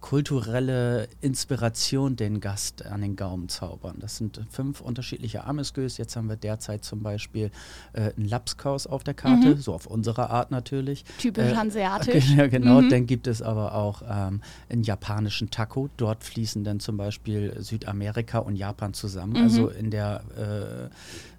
kulturelle 0.06 1.08
Inspiration 1.22 2.16
den 2.16 2.40
Gast 2.40 2.86
an 2.86 3.02
den 3.02 3.16
Gaumen 3.16 3.50
zaubern. 3.50 3.96
Das 3.98 4.18
sind 4.18 4.40
fünf 4.52 4.80
unterschiedliche 4.80 5.46
Amesgös. 5.46 5.98
Jetzt 5.98 6.16
haben 6.16 6.30
wir 6.30 6.36
derzeit 6.36 6.86
zum 6.86 7.02
Beispiel 7.02 7.50
äh, 7.94 8.12
ein 8.16 8.26
Lapskaus 8.26 8.86
auf 8.86 9.04
der 9.04 9.16
Karte, 9.16 9.56
mhm. 9.56 9.58
so 9.58 9.74
auf 9.74 9.88
unsere 9.88 10.30
Art 10.30 10.52
natürlich. 10.52 11.06
Typisch 11.18 11.52
äh, 11.52 11.56
hanseatisch. 11.56 12.30
Ja, 12.36 12.46
genau. 12.46 12.82
Mhm. 12.82 12.90
Dann 12.90 13.08
gibt 13.08 13.26
es 13.26 13.42
aber 13.42 13.74
auch 13.74 14.04
ähm, 14.08 14.42
einen 14.70 14.84
japanischen 14.84 15.50
Taco. 15.50 15.90
Dort 15.98 16.24
fließen 16.24 16.64
dann 16.64 16.80
zum 16.80 16.98
Beispiel 16.98 17.56
Südamerika 17.60 18.38
und 18.38 18.58
Japan 18.58 18.94
zusammen. 18.94 19.34
Mhm. 19.34 19.42
Also 19.42 19.70
in 19.70 19.90
der 19.90 20.22
äh, 20.38 21.35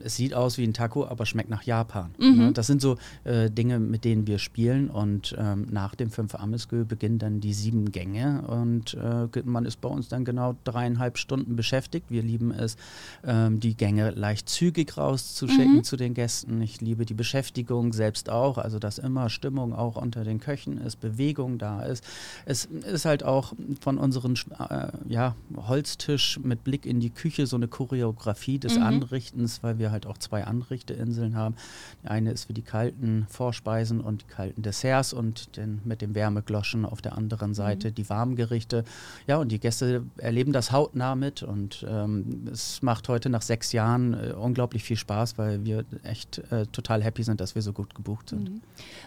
es 0.00 0.16
sieht 0.16 0.34
aus 0.34 0.58
wie 0.58 0.64
ein 0.64 0.74
Taco, 0.74 1.06
aber 1.06 1.26
schmeckt 1.26 1.50
nach 1.50 1.62
Japan. 1.62 2.10
Mhm. 2.18 2.38
Ne? 2.38 2.52
Das 2.52 2.66
sind 2.66 2.80
so 2.80 2.96
äh, 3.24 3.50
Dinge, 3.50 3.78
mit 3.78 4.04
denen 4.04 4.26
wir 4.26 4.38
spielen 4.38 4.90
und 4.90 5.34
ähm, 5.38 5.66
nach 5.70 5.94
dem 5.94 6.10
fünf 6.10 6.34
Amesgö 6.34 6.84
beginnen 6.84 7.18
dann 7.18 7.40
die 7.40 7.52
sieben 7.52 7.90
Gänge 7.92 8.42
und 8.42 8.94
äh, 8.94 9.42
man 9.44 9.64
ist 9.64 9.80
bei 9.80 9.88
uns 9.88 10.08
dann 10.08 10.24
genau 10.24 10.56
dreieinhalb 10.64 11.18
Stunden 11.18 11.56
beschäftigt. 11.56 12.06
Wir 12.10 12.22
lieben 12.22 12.52
es, 12.52 12.76
ähm, 13.24 13.60
die 13.60 13.76
Gänge 13.76 14.10
leicht 14.10 14.48
zügig 14.48 14.96
rauszuschicken 14.96 15.76
mhm. 15.76 15.84
zu 15.84 15.96
den 15.96 16.14
Gästen. 16.14 16.60
Ich 16.62 16.80
liebe 16.80 17.04
die 17.04 17.14
Beschäftigung 17.14 17.92
selbst 17.92 18.30
auch, 18.30 18.58
also 18.58 18.78
dass 18.78 18.98
immer 18.98 19.30
Stimmung 19.30 19.72
auch 19.72 19.96
unter 19.96 20.24
den 20.24 20.40
Köchen 20.40 20.78
ist, 20.78 20.96
Bewegung 20.96 21.58
da 21.58 21.82
ist. 21.82 22.04
Es 22.44 22.64
ist 22.64 23.04
halt 23.04 23.24
auch 23.24 23.52
von 23.80 23.98
unserem 23.98 24.34
äh, 24.58 24.88
ja, 25.08 25.34
Holztisch 25.56 26.38
mit 26.42 26.64
Blick 26.64 26.86
in 26.86 27.00
die 27.00 27.10
Küche 27.10 27.46
so 27.46 27.56
eine 27.56 27.68
Choreografie 27.68 28.58
des 28.58 28.76
mhm. 28.76 28.82
Anrichtens 28.82 29.47
Essens, 29.48 29.62
weil 29.62 29.78
wir 29.78 29.90
halt 29.90 30.06
auch 30.06 30.18
zwei 30.18 30.44
Anrichteinseln 30.44 31.36
haben. 31.36 31.56
Die 32.02 32.08
eine 32.08 32.32
ist 32.32 32.44
für 32.44 32.52
die 32.52 32.62
kalten 32.62 33.26
Vorspeisen 33.28 34.00
und 34.00 34.22
die 34.22 34.26
kalten 34.26 34.62
Desserts 34.62 35.12
und 35.12 35.56
den, 35.56 35.80
mit 35.84 36.02
dem 36.02 36.14
Wärmegloschen 36.14 36.84
auf 36.84 37.00
der 37.00 37.16
anderen 37.16 37.54
Seite 37.54 37.88
mhm. 37.88 37.94
die 37.94 38.08
warmen 38.08 38.36
Gerichte. 38.36 38.84
Ja, 39.26 39.38
und 39.38 39.50
die 39.50 39.58
Gäste 39.58 40.04
erleben 40.18 40.52
das 40.52 40.72
hautnah 40.72 41.14
mit 41.14 41.42
und 41.42 41.86
ähm, 41.88 42.48
es 42.52 42.82
macht 42.82 43.08
heute 43.08 43.30
nach 43.30 43.42
sechs 43.42 43.72
Jahren 43.72 44.14
äh, 44.14 44.32
unglaublich 44.32 44.84
viel 44.84 44.96
Spaß, 44.96 45.38
weil 45.38 45.64
wir 45.64 45.84
echt 46.02 46.38
äh, 46.50 46.66
total 46.66 47.02
happy 47.02 47.22
sind, 47.22 47.40
dass 47.40 47.54
wir 47.54 47.62
so 47.62 47.72
gut 47.72 47.94
gebucht 47.94 48.30
sind. 48.30 48.50
Mhm. 48.50 48.60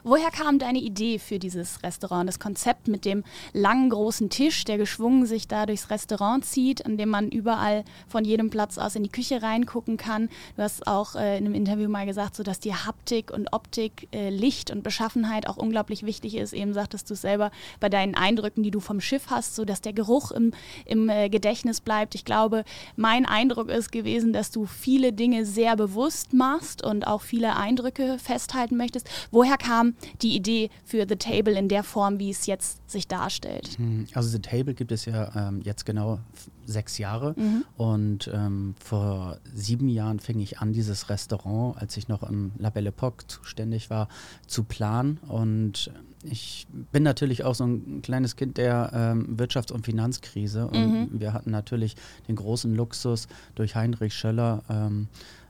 Woher 0.04 0.32
kam 0.32 0.60
deine 0.60 0.80
Idee 0.80 1.20
für 1.20 1.40
dieses 1.40 1.84
Restaurant, 1.84 2.28
das 2.28 2.40
Konzept 2.40 2.88
mit 2.88 3.06
dem 3.06 3.24
langen 3.54 3.90
großen 3.90 4.30
Tisch, 4.30 4.64
der 4.64 4.78
geschwungen 4.78 5.26
sich 5.26 5.48
da 5.48 5.66
durchs 5.66 5.90
Restaurant 5.90 6.44
zieht, 6.46 6.86
an 6.86 6.98
dem 6.98 7.10
man 7.10 7.30
überall 7.30 7.84
von 8.08 8.26
jedem 8.26 8.50
Platz 8.50 8.78
aus 8.78 8.96
in 8.96 9.04
die 9.04 9.10
Küche 9.10 9.42
reingucken 9.42 9.98
kann? 9.98 10.21
Kann. 10.22 10.30
Du 10.56 10.64
hast 10.64 10.88
auch 10.88 11.16
äh, 11.16 11.38
in 11.38 11.46
einem 11.46 11.56
Interview 11.56 11.90
mal 11.90 12.06
gesagt, 12.06 12.36
so 12.36 12.44
dass 12.44 12.60
die 12.60 12.74
Haptik 12.74 13.32
und 13.32 13.54
Optik, 13.54 14.08
äh, 14.12 14.30
Licht 14.30 14.72
und 14.72 14.84
Beschaffenheit 14.84 15.48
auch 15.48 15.58
unglaublich 15.58 16.06
wichtig 16.06 16.36
ist. 16.36 16.54
Eben 16.54 16.74
sagtest 16.74 17.10
du 17.10 17.16
selber 17.16 17.52
bei 17.80 17.90
deinen 17.90 18.16
Eindrücken, 18.16 18.64
die 18.64 18.72
du 18.72 18.80
vom 18.80 19.02
Schiff 19.02 19.28
hast, 19.30 19.56
so 19.56 19.66
dass 19.66 19.82
der 19.82 19.94
Geruch 19.94 20.32
im, 20.32 20.54
im 20.86 21.10
äh, 21.10 21.30
Gedächtnis 21.30 21.82
bleibt. 21.82 22.16
Ich 22.16 22.26
glaube, 22.26 22.64
mein 22.96 23.26
Eindruck 23.26 23.70
ist 23.70 23.92
gewesen, 23.92 24.34
dass 24.34 24.52
du 24.52 24.66
viele 24.66 25.14
Dinge 25.14 25.46
sehr 25.46 25.76
bewusst 25.76 26.34
machst 26.34 26.84
und 26.84 27.08
auch 27.08 27.22
viele 27.22 27.56
Eindrücke 27.56 28.18
festhalten 28.20 28.78
möchtest. 28.78 29.10
Woher 29.32 29.58
kam 29.58 29.96
die 30.22 30.36
Idee 30.36 30.70
für 30.84 31.06
The 31.08 31.16
Table 31.16 31.58
in 31.58 31.68
der 31.68 31.84
Form, 31.84 32.20
wie 32.20 32.30
es 32.30 32.46
jetzt 32.46 32.90
sich 32.90 33.08
darstellt? 33.08 33.78
Hm, 33.78 34.08
also 34.14 34.30
The 34.30 34.40
Table 34.40 34.74
gibt 34.74 34.92
es 34.92 35.06
ja 35.06 35.32
ähm, 35.36 35.62
jetzt 35.64 35.86
genau 35.86 36.20
sechs 36.66 36.98
Jahre 36.98 37.34
mhm. 37.38 37.66
und 37.78 38.30
ähm, 38.34 38.76
vor 38.84 39.40
sieben 39.54 39.90
Jahren 39.90 40.11
fing 40.20 40.40
ich 40.40 40.60
an, 40.60 40.74
dieses 40.74 41.10
Restaurant, 41.10 41.78
als 41.78 41.98
ich 41.98 42.08
noch 42.08 42.24
im 42.24 42.52
La 42.58 42.70
Belle 42.70 42.92
Époque 42.92 43.28
zuständig 43.28 43.90
war, 43.90 44.08
zu 44.48 44.64
planen 44.64 45.18
und 45.28 45.92
ich 46.24 46.68
bin 46.92 47.04
natürlich 47.04 47.44
auch 47.44 47.56
so 47.56 47.66
ein 47.66 48.02
kleines 48.02 48.36
Kind 48.36 48.58
der 48.58 48.92
ähm, 48.94 49.38
Wirtschafts- 49.38 49.72
und 49.72 49.86
Finanzkrise 49.86 50.68
und 50.68 51.12
mhm. 51.14 51.20
wir 51.20 51.34
hatten 51.34 51.52
natürlich 51.52 51.96
den 52.28 52.36
großen 52.36 52.76
Luxus 52.76 53.28
durch 53.56 53.76
Heinrich 53.76 54.14
Schöller 54.14 54.64
ähm, 54.70 55.08
äh, 55.08 55.41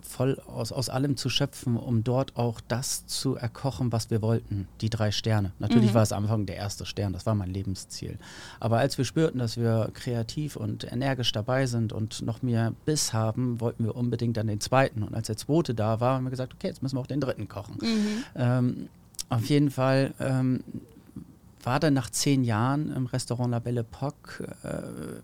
voll 0.00 0.40
aus, 0.46 0.72
aus 0.72 0.88
allem 0.88 1.16
zu 1.16 1.28
schöpfen, 1.28 1.76
um 1.76 2.04
dort 2.04 2.36
auch 2.36 2.60
das 2.66 3.06
zu 3.06 3.36
erkochen, 3.36 3.92
was 3.92 4.10
wir 4.10 4.22
wollten, 4.22 4.66
die 4.80 4.90
drei 4.90 5.10
Sterne. 5.10 5.52
Natürlich 5.58 5.90
mhm. 5.90 5.94
war 5.94 6.02
es 6.02 6.12
am 6.12 6.24
Anfang 6.24 6.46
der 6.46 6.56
erste 6.56 6.86
Stern, 6.86 7.12
das 7.12 7.26
war 7.26 7.34
mein 7.34 7.50
Lebensziel. 7.50 8.18
Aber 8.60 8.78
als 8.78 8.96
wir 8.96 9.04
spürten, 9.04 9.38
dass 9.38 9.56
wir 9.56 9.90
kreativ 9.92 10.56
und 10.56 10.90
energisch 10.90 11.32
dabei 11.32 11.66
sind 11.66 11.92
und 11.92 12.22
noch 12.22 12.42
mehr 12.42 12.72
Biss 12.86 13.12
haben, 13.12 13.60
wollten 13.60 13.84
wir 13.84 13.94
unbedingt 13.94 14.36
dann 14.36 14.46
den 14.46 14.60
zweiten. 14.60 15.02
Und 15.02 15.14
als 15.14 15.26
der 15.26 15.36
zweite 15.36 15.74
da 15.74 16.00
war, 16.00 16.16
haben 16.16 16.24
wir 16.24 16.30
gesagt, 16.30 16.54
okay, 16.54 16.68
jetzt 16.68 16.82
müssen 16.82 16.96
wir 16.96 17.00
auch 17.00 17.06
den 17.06 17.20
dritten 17.20 17.48
kochen. 17.48 17.78
Mhm. 17.80 18.24
Ähm, 18.34 18.88
auf 19.28 19.44
jeden 19.46 19.70
Fall 19.70 20.14
ähm, 20.20 20.64
war 21.62 21.80
dann 21.80 21.94
nach 21.94 22.10
zehn 22.10 22.44
Jahren 22.44 22.94
im 22.94 23.06
Restaurant 23.06 23.50
La 23.50 23.58
Belle 23.58 23.82
Époque 23.82 24.42
äh, 24.62 25.20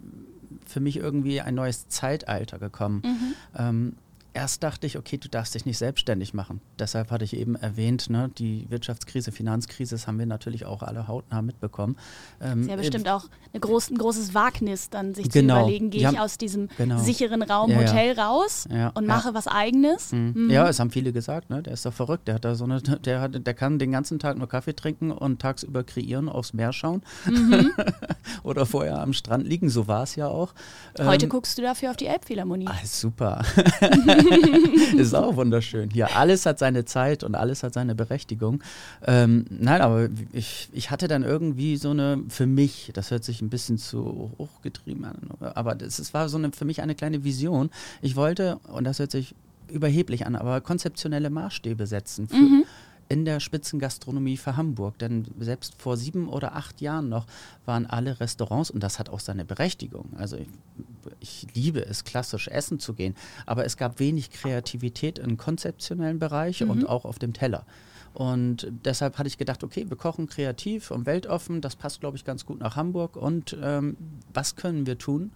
für 0.69 0.81
mich 0.81 0.97
irgendwie 0.97 1.41
ein 1.41 1.55
neues 1.55 1.89
Zeitalter 1.89 2.59
gekommen. 2.59 3.03
Mhm. 3.05 3.35
Ähm, 3.57 3.97
erst 4.35 4.63
dachte 4.63 4.87
ich, 4.87 4.99
okay, 4.99 5.17
du 5.17 5.29
darfst 5.29 5.55
dich 5.55 5.65
nicht 5.65 5.79
selbstständig 5.79 6.35
machen. 6.35 6.61
Deshalb 6.79 7.11
hatte 7.11 7.25
ich 7.25 7.37
eben 7.37 7.55
erwähnt, 7.55 8.11
ne, 8.11 8.31
die 8.37 8.67
Wirtschaftskrise, 8.69 9.33
Finanzkrise, 9.33 9.95
das 9.95 10.07
haben 10.07 10.19
wir 10.19 10.27
natürlich 10.27 10.67
auch 10.67 10.83
alle 10.83 11.07
hautnah 11.09 11.41
mitbekommen. 11.41 11.97
Ähm, 12.41 12.63
ist 12.63 12.71
ja 12.71 12.77
bestimmt 12.77 13.09
auch 13.09 13.27
ein, 13.53 13.61
groß, 13.61 13.91
ein 13.91 13.99
großes 13.99 14.35
Wagnis, 14.35 14.91
dann 14.91 15.15
sich 15.15 15.31
genau. 15.31 15.55
zu 15.55 15.61
überlegen, 15.61 15.91
gehe 15.91 16.11
ich 16.11 16.19
aus 16.19 16.37
diesem 16.37 16.69
genau. 16.77 16.99
sicheren 16.99 17.43
Raum 17.43 17.71
ja, 17.71 17.79
Hotel 17.79 18.17
ja. 18.17 18.27
raus 18.27 18.67
ja, 18.71 18.89
und 18.89 19.07
mache 19.07 19.35
was 19.35 19.47
Eigenes. 19.47 20.13
Mhm. 20.13 20.33
Mhm. 20.35 20.51
Ja, 20.51 20.69
es 20.69 20.81
haben 20.81 20.91
viele 20.91 21.13
gesagt, 21.13 21.51
ne, 21.51 21.63
der 21.63 21.73
ist 21.73 21.87
doch 21.87 21.95
verrückt, 21.95 22.27
der 22.27 22.35
hat 22.35 22.45
da 22.45 22.57
so 22.57 22.65
eine, 22.65 22.83
der 22.83 23.21
hat, 23.21 23.47
der 23.47 23.55
kann 23.55 23.79
den 23.79 23.93
ganzen 23.93 24.19
Tag 24.19 24.37
nur 24.37 24.49
Kaffee 24.49 24.75
trinken 24.75 25.13
und 25.13 25.41
tagsüber 25.41 25.85
kreieren, 25.85 26.29
aufs 26.29 26.53
Meer 26.53 26.73
schauen 26.73 27.03
mhm. 27.27 27.73
oder 28.43 28.67
vorher 28.67 29.01
am 29.01 29.13
Strand 29.13 29.47
liegen, 29.47 29.71
so 29.71 29.87
war 29.87 30.03
es 30.03 30.17
ja 30.17 30.27
auch. 30.27 30.55
Heute 30.99 31.27
ähm, 31.27 31.31
guckst 31.31 31.57
du 31.57 31.63
dafür 31.63 31.91
auf 31.91 31.97
die 31.97 32.07
Elbphilharmonie. 32.07 32.67
Ah, 32.67 32.75
super. 32.85 33.45
ist 34.97 35.15
auch 35.15 35.37
wunderschön. 35.37 35.91
Hier, 35.91 36.17
alles 36.17 36.47
hat 36.47 36.59
seine 36.59 36.85
Zeit 36.85 37.25
und 37.25 37.35
alles 37.35 37.63
hat 37.63 37.75
seine 37.75 37.95
Berechtigung. 37.95 38.63
Ähm, 39.07 39.47
nein, 39.51 39.81
aber 39.81 40.09
ich, 40.33 40.69
ich 40.73 40.91
hatte 40.91 41.09
dann 41.09 41.23
irgendwie 41.23 41.77
so 41.77 41.91
eine, 41.91 42.23
für 42.29 42.47
mich, 42.47 42.91
das 42.95 43.11
hört 43.11 43.25
sich 43.25 43.43
ein 43.43 43.51
bisschen 43.51 43.79
zu 43.79 44.33
hochgetrieben 44.39 45.05
an, 45.05 45.17
aber 45.41 45.77
es 45.81 46.15
war 46.15 46.29
so 46.29 46.39
eine, 46.39 46.53
für 46.53 46.65
mich 46.65 46.83
eine 46.83 46.95
kleine 46.95 47.25
Vision. 47.25 47.71
Ich 48.03 48.17
wollte, 48.17 48.59
und 48.73 48.85
das 48.85 48.99
hört 48.99 49.11
sich 49.11 49.35
überheblich 49.69 50.27
an, 50.27 50.37
aber 50.37 50.61
konzeptionelle 50.61 51.31
Maßstäbe 51.31 51.87
setzen. 51.87 52.29
Für, 52.29 52.37
mhm 52.37 52.65
in 53.09 53.25
der 53.25 53.41
Spitzengastronomie 53.41 54.37
für 54.37 54.57
Hamburg. 54.57 54.99
Denn 54.99 55.27
selbst 55.39 55.75
vor 55.81 55.97
sieben 55.97 56.29
oder 56.29 56.55
acht 56.55 56.81
Jahren 56.81 57.09
noch 57.09 57.27
waren 57.65 57.87
alle 57.87 58.21
Restaurants, 58.21 58.71
und 58.71 58.83
das 58.83 58.99
hat 58.99 59.09
auch 59.09 59.21
seine 59.21 59.45
Berechtigung. 59.45 60.11
Also 60.17 60.37
ich, 60.37 60.49
ich 61.21 61.47
liebe 61.55 61.85
es, 61.85 62.05
klassisch 62.05 62.49
essen 62.49 62.79
zu 62.79 62.95
gehen, 62.95 63.15
aber 63.47 63.65
es 63.65 63.77
gab 63.77 63.99
wenig 63.99 64.31
Kreativität 64.31 65.19
im 65.19 65.37
konzeptionellen 65.37 66.19
Bereich 66.19 66.61
mhm. 66.61 66.71
und 66.71 66.89
auch 66.89 67.05
auf 67.05 67.19
dem 67.19 67.33
Teller. 67.33 67.65
Und 68.15 68.69
deshalb 68.85 69.19
hatte 69.19 69.27
ich 69.27 69.39
gedacht, 69.39 69.65
okay, 69.65 69.87
wir 69.89 69.97
kochen 69.97 70.29
kreativ 70.29 70.93
und 70.93 71.05
weltoffen, 71.05 71.61
das 71.61 71.75
passt, 71.75 71.99
glaube 71.99 72.17
ich, 72.17 72.25
ganz 72.25 72.47
gut 72.47 72.61
nach 72.61 72.77
Hamburg. 72.77 73.17
Und 73.17 73.57
ähm, 73.61 73.97
was 74.33 74.55
können 74.55 74.87
wir 74.87 74.99
tun, 74.99 75.33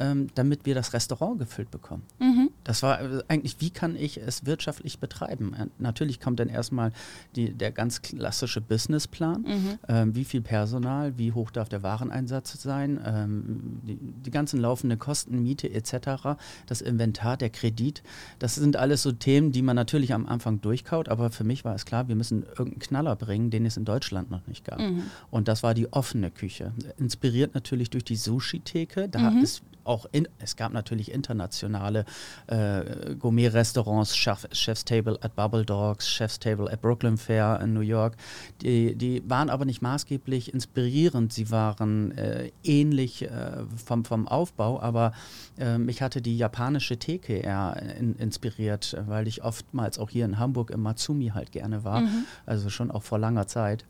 ähm, 0.00 0.28
damit 0.34 0.66
wir 0.66 0.74
das 0.74 0.92
Restaurant 0.92 1.38
gefüllt 1.38 1.70
bekommen? 1.70 2.02
Mhm. 2.18 2.50
Das 2.64 2.82
war 2.82 3.00
äh, 3.00 3.22
eigentlich, 3.28 3.60
wie 3.60 3.70
kann 3.70 3.94
ich 3.96 4.16
es 4.16 4.46
wirtschaftlich 4.46 4.98
betreiben? 4.98 5.54
Äh, 5.54 5.66
natürlich 5.78 6.20
kommt 6.20 6.40
dann 6.40 6.48
erstmal 6.48 6.92
die, 7.36 7.52
der 7.52 7.70
ganz 7.70 8.02
klassische 8.02 8.60
Businessplan. 8.60 9.42
Mhm. 9.42 9.78
Ähm, 9.88 10.14
wie 10.14 10.24
viel 10.24 10.40
Personal, 10.40 11.18
wie 11.18 11.32
hoch 11.32 11.50
darf 11.50 11.68
der 11.68 11.82
Wareneinsatz 11.82 12.60
sein, 12.60 13.00
ähm, 13.04 13.80
die, 13.86 13.98
die 14.00 14.30
ganzen 14.30 14.60
laufenden 14.60 14.98
Kosten, 14.98 15.42
Miete 15.42 15.70
etc., 15.70 16.36
das 16.66 16.80
Inventar, 16.80 17.36
der 17.36 17.50
Kredit. 17.50 18.02
Das 18.38 18.54
sind 18.54 18.76
alles 18.76 19.02
so 19.02 19.12
Themen, 19.12 19.52
die 19.52 19.62
man 19.62 19.76
natürlich 19.76 20.14
am 20.14 20.26
Anfang 20.26 20.60
durchkaut. 20.60 21.08
Aber 21.08 21.30
für 21.30 21.44
mich 21.44 21.64
war 21.64 21.74
es 21.74 21.84
klar, 21.84 22.08
wir 22.08 22.16
müssen 22.16 22.42
irgendeinen 22.42 22.78
Knaller 22.78 23.16
bringen, 23.16 23.50
den 23.50 23.66
es 23.66 23.76
in 23.76 23.84
Deutschland 23.84 24.30
noch 24.30 24.46
nicht 24.46 24.64
gab. 24.64 24.78
Mhm. 24.80 25.02
Und 25.30 25.48
das 25.48 25.62
war 25.62 25.74
die 25.74 25.92
offene 25.92 26.30
Küche. 26.30 26.72
Inspiriert 26.96 27.54
natürlich 27.54 27.90
durch 27.90 28.04
die 28.04 28.16
Sushi-Theke. 28.16 29.08
Da 29.08 29.30
mhm. 29.30 29.42
ist 29.42 29.62
auch 29.90 30.06
in, 30.12 30.28
es 30.38 30.54
gab 30.54 30.72
natürlich 30.72 31.10
internationale 31.10 32.04
äh, 32.46 33.16
Gourmet-Restaurants, 33.16 34.16
Chef, 34.16 34.46
Chef's 34.52 34.84
Table 34.84 35.18
at 35.20 35.34
Bubble 35.34 35.64
Dogs, 35.64 36.08
Chef's 36.08 36.38
Table 36.38 36.72
at 36.72 36.80
Brooklyn 36.80 37.18
Fair 37.18 37.60
in 37.60 37.74
New 37.74 37.80
York. 37.80 38.16
Die, 38.62 38.94
die 38.94 39.28
waren 39.28 39.50
aber 39.50 39.64
nicht 39.64 39.82
maßgeblich 39.82 40.54
inspirierend. 40.54 41.32
Sie 41.32 41.50
waren 41.50 42.12
äh, 42.16 42.52
ähnlich 42.62 43.22
äh, 43.22 43.64
vom, 43.84 44.04
vom 44.04 44.28
Aufbau, 44.28 44.80
aber 44.80 45.12
äh, 45.58 45.76
mich 45.76 46.02
hatte 46.02 46.22
die 46.22 46.38
japanische 46.38 46.96
Theke 46.96 47.38
eher 47.38 47.82
in, 47.98 48.14
inspiriert, 48.14 48.96
weil 49.08 49.26
ich 49.26 49.42
oftmals 49.42 49.98
auch 49.98 50.10
hier 50.10 50.24
in 50.24 50.38
Hamburg 50.38 50.70
im 50.70 50.82
Matsumi 50.82 51.32
halt 51.34 51.50
gerne 51.50 51.82
war. 51.82 52.02
Mhm. 52.02 52.26
Also 52.46 52.70
schon 52.70 52.92
auch 52.92 53.02
vor 53.02 53.18
langer 53.18 53.48
Zeit 53.48 53.84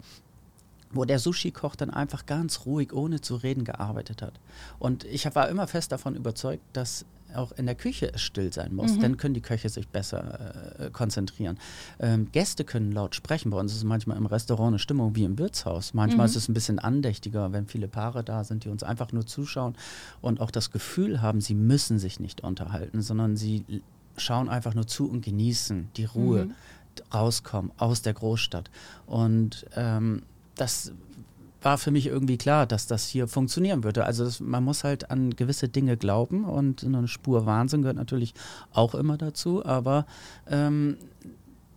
wo 0.92 1.04
der 1.04 1.18
Sushi-Koch 1.18 1.76
dann 1.76 1.90
einfach 1.90 2.26
ganz 2.26 2.66
ruhig, 2.66 2.92
ohne 2.92 3.20
zu 3.20 3.36
reden, 3.36 3.64
gearbeitet 3.64 4.22
hat. 4.22 4.34
Und 4.78 5.04
ich 5.04 5.32
war 5.34 5.48
immer 5.48 5.66
fest 5.66 5.92
davon 5.92 6.16
überzeugt, 6.16 6.62
dass 6.72 7.04
auch 7.34 7.52
in 7.52 7.66
der 7.66 7.76
Küche 7.76 8.12
es 8.12 8.22
still 8.22 8.52
sein 8.52 8.74
muss. 8.74 8.96
Mhm. 8.96 9.00
Dann 9.00 9.16
können 9.16 9.34
die 9.34 9.40
Köche 9.40 9.68
sich 9.68 9.88
besser 9.88 10.80
äh, 10.80 10.90
konzentrieren. 10.90 11.58
Ähm, 11.98 12.30
Gäste 12.32 12.64
können 12.64 12.90
laut 12.90 13.14
sprechen. 13.14 13.50
Bei 13.50 13.58
uns 13.58 13.70
ist 13.70 13.78
es 13.78 13.84
manchmal 13.84 14.16
im 14.16 14.26
Restaurant 14.26 14.68
eine 14.68 14.78
Stimmung 14.80 15.14
wie 15.14 15.24
im 15.24 15.38
Wirtshaus. 15.38 15.94
Manchmal 15.94 16.26
mhm. 16.26 16.30
ist 16.30 16.36
es 16.36 16.48
ein 16.48 16.54
bisschen 16.54 16.78
andächtiger, 16.78 17.52
wenn 17.52 17.66
viele 17.66 17.86
Paare 17.86 18.24
da 18.24 18.42
sind, 18.42 18.64
die 18.64 18.68
uns 18.68 18.82
einfach 18.82 19.12
nur 19.12 19.26
zuschauen 19.26 19.76
und 20.20 20.40
auch 20.40 20.50
das 20.50 20.70
Gefühl 20.72 21.22
haben, 21.22 21.40
sie 21.40 21.54
müssen 21.54 22.00
sich 22.00 22.18
nicht 22.20 22.42
unterhalten, 22.42 23.00
sondern 23.00 23.36
sie 23.36 23.82
schauen 24.16 24.48
einfach 24.48 24.74
nur 24.74 24.86
zu 24.86 25.08
und 25.08 25.24
genießen 25.24 25.90
die 25.96 26.04
Ruhe. 26.04 26.46
Mhm 26.46 26.54
rauskommen 27.14 27.72
aus 27.78 28.02
der 28.02 28.14
Großstadt. 28.14 28.70
Und 29.06 29.64
ähm, 29.74 30.22
das 30.60 30.92
war 31.62 31.78
für 31.78 31.90
mich 31.90 32.06
irgendwie 32.06 32.38
klar, 32.38 32.66
dass 32.66 32.86
das 32.86 33.06
hier 33.06 33.28
funktionieren 33.28 33.84
würde. 33.84 34.04
Also 34.04 34.24
das, 34.24 34.40
man 34.40 34.64
muss 34.64 34.84
halt 34.84 35.10
an 35.10 35.30
gewisse 35.30 35.68
Dinge 35.68 35.96
glauben 35.96 36.44
und 36.44 36.84
eine 36.84 37.06
Spur 37.08 37.46
Wahnsinn 37.46 37.82
gehört 37.82 37.96
natürlich 37.96 38.34
auch 38.72 38.94
immer 38.94 39.18
dazu, 39.18 39.64
aber 39.64 40.06
ähm, 40.48 40.96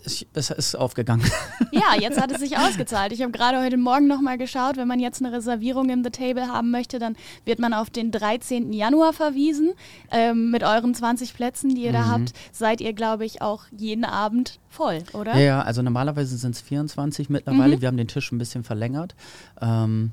es 0.06 0.50
ist 0.50 0.76
aufgegangen. 0.76 1.30
Ja, 1.72 2.00
jetzt 2.00 2.22
hat 2.22 2.32
es 2.32 2.40
sich 2.40 2.56
ausgezahlt. 2.56 3.14
Ich 3.14 3.22
habe 3.24 3.32
gerade 3.32 3.60
heute 3.60 3.78
Morgen 3.78 4.06
nochmal 4.06 4.38
geschaut, 4.38 4.78
wenn 4.78 4.88
man 4.88 5.00
jetzt 5.00 5.24
eine 5.24 5.36
Reservierung 5.36 5.90
im 5.90 6.04
The 6.04 6.12
Table 6.12 6.48
haben 6.48 6.70
möchte, 6.70 7.00
dann 7.00 7.16
wird 7.46 7.58
man 7.58 7.74
auf 7.74 7.90
den 7.90 8.12
13. 8.12 8.74
Januar 8.74 9.12
verwiesen. 9.12 9.72
Ähm, 10.12 10.52
mit 10.52 10.62
euren 10.62 10.94
20 10.94 11.34
Plätzen, 11.34 11.74
die 11.74 11.82
ihr 11.82 11.90
mhm. 11.90 11.96
da 11.96 12.06
habt, 12.06 12.34
seid 12.52 12.80
ihr, 12.80 12.94
glaube 12.94 13.26
ich, 13.26 13.42
auch 13.42 13.64
jeden 13.72 14.06
Abend 14.06 14.60
voll, 14.70 15.04
oder? 15.14 15.34
Ja, 15.34 15.40
ja 15.40 15.62
also 15.64 15.82
normalerweise 15.82 16.38
sind 16.38 16.54
es 16.54 16.62
24 16.62 17.30
mittlerweile. 17.30 17.78
Mhm. 17.78 17.82
Wir 17.82 17.88
haben 17.88 17.98
den 17.98 18.08
Tisch 18.08 18.32
ein 18.32 18.38
bisschen 18.38 18.64
verlängert. 18.64 19.16
Ähm, 19.62 20.12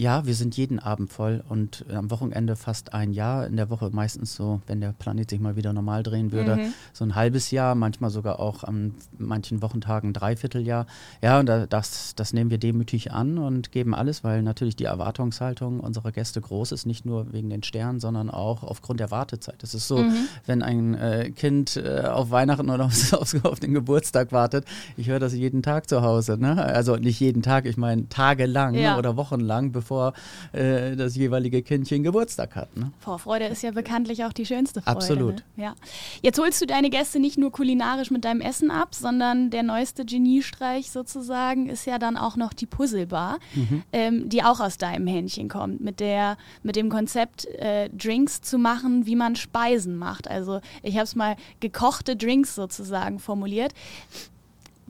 ja, 0.00 0.24
wir 0.24 0.34
sind 0.34 0.56
jeden 0.56 0.78
Abend 0.78 1.12
voll 1.12 1.44
und 1.46 1.84
am 1.92 2.10
Wochenende 2.10 2.56
fast 2.56 2.94
ein 2.94 3.12
Jahr. 3.12 3.46
In 3.46 3.56
der 3.58 3.68
Woche 3.68 3.90
meistens 3.92 4.34
so, 4.34 4.62
wenn 4.66 4.80
der 4.80 4.94
Planet 4.94 5.28
sich 5.28 5.40
mal 5.40 5.56
wieder 5.56 5.74
normal 5.74 6.02
drehen 6.02 6.32
würde, 6.32 6.56
mhm. 6.56 6.72
so 6.94 7.04
ein 7.04 7.14
halbes 7.14 7.50
Jahr, 7.50 7.74
manchmal 7.74 8.08
sogar 8.08 8.40
auch 8.40 8.64
an 8.64 8.94
manchen 9.18 9.60
Wochentagen 9.60 10.10
ein 10.10 10.12
Dreivierteljahr. 10.14 10.86
Ja, 11.20 11.38
und 11.38 11.46
das, 11.68 12.14
das 12.16 12.32
nehmen 12.32 12.50
wir 12.50 12.56
demütig 12.56 13.12
an 13.12 13.36
und 13.36 13.72
geben 13.72 13.94
alles, 13.94 14.24
weil 14.24 14.42
natürlich 14.42 14.74
die 14.74 14.84
Erwartungshaltung 14.84 15.80
unserer 15.80 16.12
Gäste 16.12 16.40
groß 16.40 16.72
ist, 16.72 16.86
nicht 16.86 17.04
nur 17.04 17.30
wegen 17.34 17.50
den 17.50 17.62
Sternen, 17.62 18.00
sondern 18.00 18.30
auch 18.30 18.62
aufgrund 18.62 19.00
der 19.00 19.10
Wartezeit. 19.10 19.62
Es 19.62 19.74
ist 19.74 19.86
so, 19.86 19.98
mhm. 19.98 20.14
wenn 20.46 20.62
ein 20.62 20.94
äh, 20.94 21.30
Kind 21.30 21.76
äh, 21.76 22.04
auf 22.06 22.30
Weihnachten 22.30 22.70
oder 22.70 22.86
auf, 23.12 23.44
auf, 23.44 23.60
den 23.60 23.74
Geburtstag 23.74 24.32
wartet, 24.32 24.64
ich 24.96 25.08
höre 25.08 25.20
das 25.20 25.34
jeden 25.34 25.62
Tag 25.62 25.90
zu 25.90 26.00
Hause. 26.00 26.38
Ne? 26.38 26.56
Also 26.64 26.96
nicht 26.96 27.20
jeden 27.20 27.42
Tag, 27.42 27.66
ich 27.66 27.76
meine 27.76 28.08
tagelang 28.08 28.72
ja. 28.72 28.96
oder 28.96 29.18
wochenlang, 29.18 29.72
bevor 29.72 29.89
bevor 29.90 30.12
äh, 30.52 30.94
das 30.94 31.16
jeweilige 31.16 31.62
Kindchen 31.62 32.04
Geburtstag 32.04 32.54
hat. 32.54 32.76
Ne? 32.76 32.92
Vorfreude 33.00 33.46
ist 33.46 33.62
ja 33.62 33.72
bekanntlich 33.72 34.24
auch 34.24 34.32
die 34.32 34.46
schönste 34.46 34.82
Freude. 34.82 34.96
Absolut. 34.96 35.34
Ne? 35.56 35.64
Ja. 35.64 35.74
Jetzt 36.22 36.38
holst 36.38 36.62
du 36.62 36.66
deine 36.66 36.90
Gäste 36.90 37.18
nicht 37.18 37.38
nur 37.38 37.50
kulinarisch 37.50 38.12
mit 38.12 38.24
deinem 38.24 38.40
Essen 38.40 38.70
ab, 38.70 38.94
sondern 38.94 39.50
der 39.50 39.64
neueste 39.64 40.04
Geniestreich 40.04 40.92
sozusagen 40.92 41.68
ist 41.68 41.86
ja 41.86 41.98
dann 41.98 42.16
auch 42.16 42.36
noch 42.36 42.52
die 42.52 42.66
Puzzlebar, 42.66 43.38
mhm. 43.54 43.82
ähm, 43.92 44.28
die 44.28 44.44
auch 44.44 44.60
aus 44.60 44.78
deinem 44.78 45.08
Händchen 45.08 45.48
kommt, 45.48 45.80
mit, 45.80 45.98
der, 45.98 46.36
mit 46.62 46.76
dem 46.76 46.88
Konzept, 46.88 47.46
äh, 47.46 47.88
Drinks 47.90 48.42
zu 48.42 48.58
machen, 48.58 49.06
wie 49.06 49.16
man 49.16 49.34
Speisen 49.34 49.96
macht. 49.96 50.28
Also 50.28 50.60
ich 50.82 50.94
habe 50.94 51.04
es 51.04 51.16
mal 51.16 51.34
gekochte 51.58 52.14
Drinks 52.14 52.54
sozusagen 52.54 53.18
formuliert. 53.18 53.74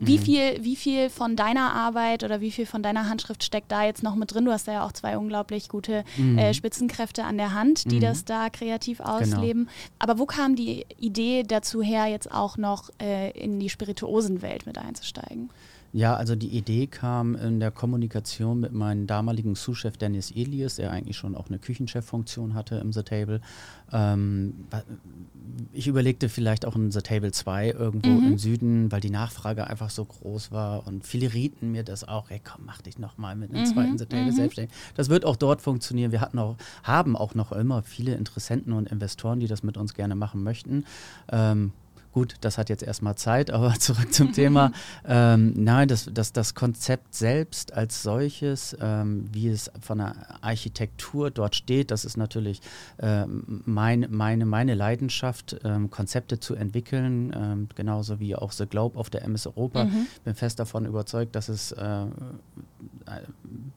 Wie 0.03 0.17
mhm. 0.17 0.21
viel, 0.23 0.63
wie 0.63 0.75
viel 0.75 1.09
von 1.11 1.35
deiner 1.35 1.75
Arbeit 1.75 2.23
oder 2.23 2.41
wie 2.41 2.49
viel 2.49 2.65
von 2.65 2.81
deiner 2.81 3.07
Handschrift 3.07 3.43
steckt 3.43 3.71
da 3.71 3.85
jetzt 3.85 4.01
noch 4.01 4.15
mit 4.15 4.33
drin? 4.33 4.45
Du 4.45 4.51
hast 4.51 4.67
da 4.67 4.73
ja 4.73 4.85
auch 4.85 4.91
zwei 4.93 5.15
unglaublich 5.15 5.69
gute 5.69 6.03
mhm. 6.17 6.39
äh, 6.39 6.55
Spitzenkräfte 6.55 7.23
an 7.23 7.37
der 7.37 7.53
Hand, 7.53 7.91
die 7.91 7.97
mhm. 7.97 8.01
das 8.01 8.25
da 8.25 8.49
kreativ 8.49 8.97
genau. 8.97 9.11
ausleben. 9.11 9.65
Genau. 9.65 9.71
Aber 9.99 10.17
wo 10.17 10.25
kam 10.25 10.55
die 10.55 10.87
Idee 10.97 11.43
dazu 11.43 11.83
her, 11.83 12.07
jetzt 12.07 12.31
auch 12.31 12.57
noch 12.57 12.89
äh, 12.99 13.29
in 13.39 13.59
die 13.59 13.69
Spirituosenwelt 13.69 14.65
mit 14.65 14.79
einzusteigen? 14.79 15.51
Ja, 15.93 16.15
also 16.15 16.35
die 16.35 16.47
Idee 16.47 16.87
kam 16.87 17.35
in 17.35 17.59
der 17.59 17.71
Kommunikation 17.71 18.59
mit 18.59 18.71
meinem 18.71 19.07
damaligen 19.07 19.55
Sous-Chef 19.55 19.97
Dennis 19.97 20.31
Elias, 20.31 20.75
der 20.75 20.91
eigentlich 20.91 21.17
schon 21.17 21.35
auch 21.35 21.49
eine 21.49 21.59
Küchencheffunktion 21.59 22.53
hatte 22.53 22.75
im 22.75 22.93
The 22.93 23.03
Table. 23.03 23.41
Ähm, 23.91 24.53
ich 25.73 25.87
überlegte 25.87 26.29
vielleicht 26.29 26.65
auch 26.65 26.77
in 26.77 26.91
The 26.91 27.01
Table 27.01 27.31
2 27.31 27.71
irgendwo 27.71 28.09
mhm. 28.09 28.27
im 28.27 28.37
Süden, 28.37 28.91
weil 28.91 29.01
die 29.01 29.09
Nachfrage 29.09 29.67
einfach 29.67 29.89
so 29.89 30.05
groß 30.05 30.51
war 30.51 30.87
und 30.87 31.05
viele 31.05 31.33
rieten 31.33 31.71
mir 31.71 31.83
das 31.83 32.07
auch, 32.07 32.31
ey 32.31 32.41
komm, 32.43 32.65
mach 32.65 32.81
dich 32.81 32.97
nochmal 32.97 33.35
mit 33.35 33.51
einem 33.51 33.63
mhm. 33.63 33.73
zweiten 33.73 33.97
The 33.97 34.05
Table 34.05 34.31
mhm. 34.31 34.35
selbstständig. 34.35 34.73
Das 34.95 35.09
wird 35.09 35.25
auch 35.25 35.35
dort 35.35 35.61
funktionieren. 35.61 36.13
Wir 36.13 36.21
hatten 36.21 36.39
auch, 36.39 36.55
haben 36.83 37.17
auch 37.17 37.35
noch 37.35 37.51
immer 37.51 37.83
viele 37.83 38.15
Interessenten 38.15 38.71
und 38.71 38.89
Investoren, 38.89 39.41
die 39.41 39.47
das 39.47 39.61
mit 39.61 39.75
uns 39.75 39.93
gerne 39.93 40.15
machen 40.15 40.41
möchten. 40.41 40.85
Ähm, 41.29 41.73
Gut, 42.11 42.35
das 42.41 42.57
hat 42.57 42.69
jetzt 42.69 42.83
erstmal 42.83 43.15
Zeit, 43.15 43.51
aber 43.51 43.73
zurück 43.79 44.13
zum 44.13 44.33
Thema. 44.33 44.71
Ähm, 45.05 45.53
nein, 45.55 45.87
das, 45.87 46.09
das, 46.11 46.33
das 46.33 46.53
Konzept 46.53 47.15
selbst 47.15 47.73
als 47.73 48.03
solches, 48.03 48.75
ähm, 48.81 49.29
wie 49.31 49.47
es 49.47 49.71
von 49.81 49.99
der 49.99 50.15
Architektur 50.41 51.31
dort 51.31 51.55
steht, 51.55 51.91
das 51.91 52.03
ist 52.03 52.17
natürlich 52.17 52.61
äh, 52.97 53.25
mein, 53.27 54.07
meine, 54.09 54.45
meine 54.45 54.75
Leidenschaft, 54.75 55.57
ähm, 55.63 55.89
Konzepte 55.89 56.39
zu 56.39 56.55
entwickeln, 56.55 57.33
ähm, 57.35 57.69
genauso 57.75 58.19
wie 58.19 58.35
auch 58.35 58.51
The 58.51 58.65
Globe 58.65 58.99
auf 58.99 59.09
der 59.09 59.23
MS 59.23 59.47
Europa. 59.47 59.85
Mhm. 59.85 60.07
Bin 60.25 60.35
fest 60.35 60.59
davon 60.59 60.85
überzeugt, 60.85 61.35
dass 61.35 61.47
es 61.47 61.71
äh, 61.71 62.05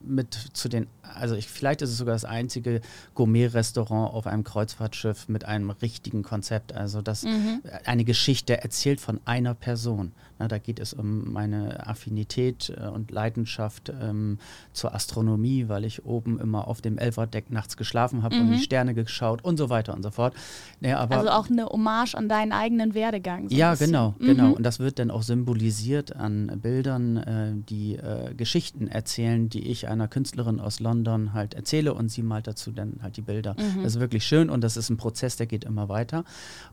mit 0.01 0.35
zu 0.35 0.69
den, 0.69 0.87
also 1.03 1.35
ich, 1.35 1.49
vielleicht 1.49 1.83
ist 1.83 1.91
es 1.91 1.99
sogar 1.99 2.15
das 2.15 2.25
einzige 2.25 2.81
Gourmet-Restaurant 3.15 4.13
auf 4.13 4.27
einem 4.27 4.45
Kreuzfahrtschiff 4.45 5.29
mit 5.29 5.45
einem 5.45 5.71
richtigen 5.71 6.23
Konzept, 6.23 6.75
also 6.75 7.03
das 7.03 7.25
mhm. 7.25 7.63
eine 7.85 8.05
Geschichte 8.05 8.63
erzählt 8.63 9.01
von 9.01 9.21
einer 9.25 9.55
Person. 9.55 10.13
Na, 10.39 10.49
da 10.49 10.59
geht 10.59 10.81
es 10.81 10.93
um 10.93 11.33
meine 11.33 11.87
Affinität 11.87 12.73
äh, 12.77 12.89
und 12.89 13.13
Leidenschaft 13.13 13.93
ähm, 14.01 14.39
zur 14.73 14.93
Astronomie, 14.93 15.69
weil 15.69 15.85
ich 15.85 16.05
oben 16.05 16.41
immer 16.41 16.67
auf 16.67 16.81
dem 16.81 16.99
Elferdeck 16.99 17.51
nachts 17.51 17.77
geschlafen 17.77 18.25
habe 18.25 18.35
mhm. 18.35 18.43
und 18.43 18.53
die 18.53 18.59
Sterne 18.59 18.95
geschaut 18.95 19.45
und 19.45 19.59
so 19.59 19.71
weiter 19.71 19.95
und 19.95 20.03
so 20.03 20.11
fort. 20.11 20.35
Ja, 20.81 21.07
also 21.07 21.31
auch 21.31 21.49
eine 21.49 21.67
Hommage 21.67 22.17
an 22.17 22.29
deinen 22.29 22.51
eigenen 22.51 22.95
Werdegang. 22.95 23.49
So 23.49 23.55
ja, 23.55 23.77
genau, 23.77 24.15
mhm. 24.19 24.27
genau. 24.27 24.53
Und 24.53 24.65
das 24.65 24.81
wird 24.81 24.99
dann 24.99 25.13
auch 25.13 25.23
symbolisiert 25.23 26.17
an 26.17 26.59
Bildern, 26.61 27.17
äh, 27.17 27.53
die 27.55 27.95
äh, 27.95 28.35
Geschichten 28.35 28.89
erzählen, 28.89 29.15
die 29.49 29.69
ich 29.69 29.89
einer 29.89 30.09
Künstlerin 30.09 30.61
aus 30.61 30.81
London 30.81 31.33
halt 31.33 31.55
erzähle 31.55 31.95
und 31.95 32.11
sie 32.11 32.23
malt 32.23 32.47
dazu 32.47 32.73
dann 32.73 33.01
halt 33.03 33.17
die 33.17 33.23
Bilder. 33.23 33.55
Mhm. 33.55 33.83
Das 33.83 33.95
ist 33.95 34.01
wirklich 34.01 34.25
schön 34.25 34.51
und 34.51 34.63
das 34.63 34.77
ist 34.77 34.91
ein 34.91 34.97
Prozess, 34.97 35.37
der 35.37 35.47
geht 35.47 35.65
immer 35.65 35.89
weiter. 35.89 36.25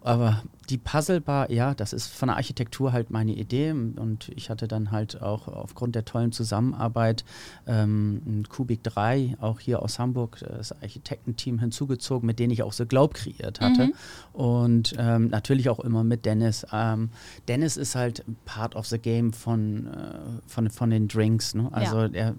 Aber 0.01 0.43
die 0.69 0.77
Puzzlebar 0.77 1.51
ja, 1.51 1.73
das 1.73 1.93
ist 1.93 2.07
von 2.07 2.27
der 2.27 2.37
Architektur 2.37 2.93
halt 2.93 3.11
meine 3.11 3.33
Idee 3.33 3.71
und 3.71 4.31
ich 4.35 4.49
hatte 4.49 4.67
dann 4.67 4.91
halt 4.91 5.21
auch 5.21 5.47
aufgrund 5.47 5.95
der 5.95 6.05
tollen 6.05 6.31
Zusammenarbeit 6.31 7.23
ähm, 7.67 8.43
Kubik 8.49 8.83
3, 8.83 9.37
auch 9.39 9.59
hier 9.59 9.81
aus 9.81 9.99
Hamburg, 9.99 10.39
das 10.39 10.71
Architektenteam 10.81 11.59
hinzugezogen, 11.59 12.25
mit 12.25 12.39
denen 12.39 12.51
ich 12.51 12.63
auch 12.63 12.73
so 12.73 12.85
Glaub 12.85 13.13
kreiert 13.13 13.61
hatte 13.61 13.87
mhm. 13.87 13.93
und 14.33 14.93
ähm, 14.97 15.29
natürlich 15.29 15.69
auch 15.69 15.79
immer 15.79 16.03
mit 16.03 16.25
Dennis. 16.25 16.65
Ähm, 16.71 17.09
Dennis 17.47 17.77
ist 17.77 17.95
halt 17.95 18.23
part 18.45 18.75
of 18.75 18.87
the 18.87 18.99
game 18.99 19.33
von, 19.33 19.87
äh, 19.87 20.19
von, 20.47 20.69
von 20.69 20.89
den 20.89 21.07
Drinks, 21.07 21.53
ne? 21.53 21.69
also 21.71 22.01
ja. 22.01 22.09
er, 22.13 22.30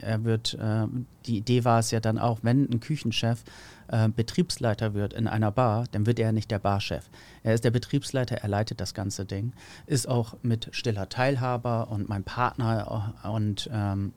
er 0.00 0.24
wird, 0.24 0.54
äh, 0.54 0.86
die 1.26 1.38
Idee 1.38 1.64
war 1.64 1.78
es 1.78 1.90
ja 1.90 2.00
dann 2.00 2.18
auch, 2.18 2.40
wenn 2.42 2.70
ein 2.70 2.80
Küchenchef 2.80 3.42
äh, 3.88 4.08
Betriebsleiter 4.08 4.94
wird 4.94 5.12
in 5.12 5.26
einer 5.26 5.50
Bar, 5.50 5.84
dann 5.92 6.06
wird 6.06 6.18
er 6.18 6.32
nicht 6.32 6.50
der 6.50 6.58
Barchef. 6.58 7.08
Er 7.42 7.54
ist 7.54 7.64
der 7.64 7.70
Betriebsleiter, 7.70 8.36
er 8.36 8.48
leitet 8.48 8.80
das 8.80 8.94
ganze 8.94 9.24
Ding, 9.24 9.52
ist 9.86 10.08
auch 10.08 10.36
mit 10.42 10.68
stiller 10.72 11.08
Teilhaber 11.08 11.90
und 11.90 12.08
mein 12.08 12.24
Partner 12.24 13.14
und 13.24 13.68
ähm, 13.72 14.12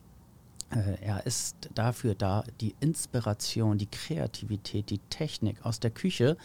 äh, 0.76 0.98
er 1.02 1.26
ist 1.26 1.70
dafür 1.76 2.16
da, 2.16 2.44
die 2.62 2.76
Inspiration, 2.80 3.78
die 3.78 3.88
Kreativität, 3.88 4.90
die 4.90 5.00
Technik 5.10 5.66
aus 5.66 5.80
der 5.80 5.92
Küche 5.92 6.38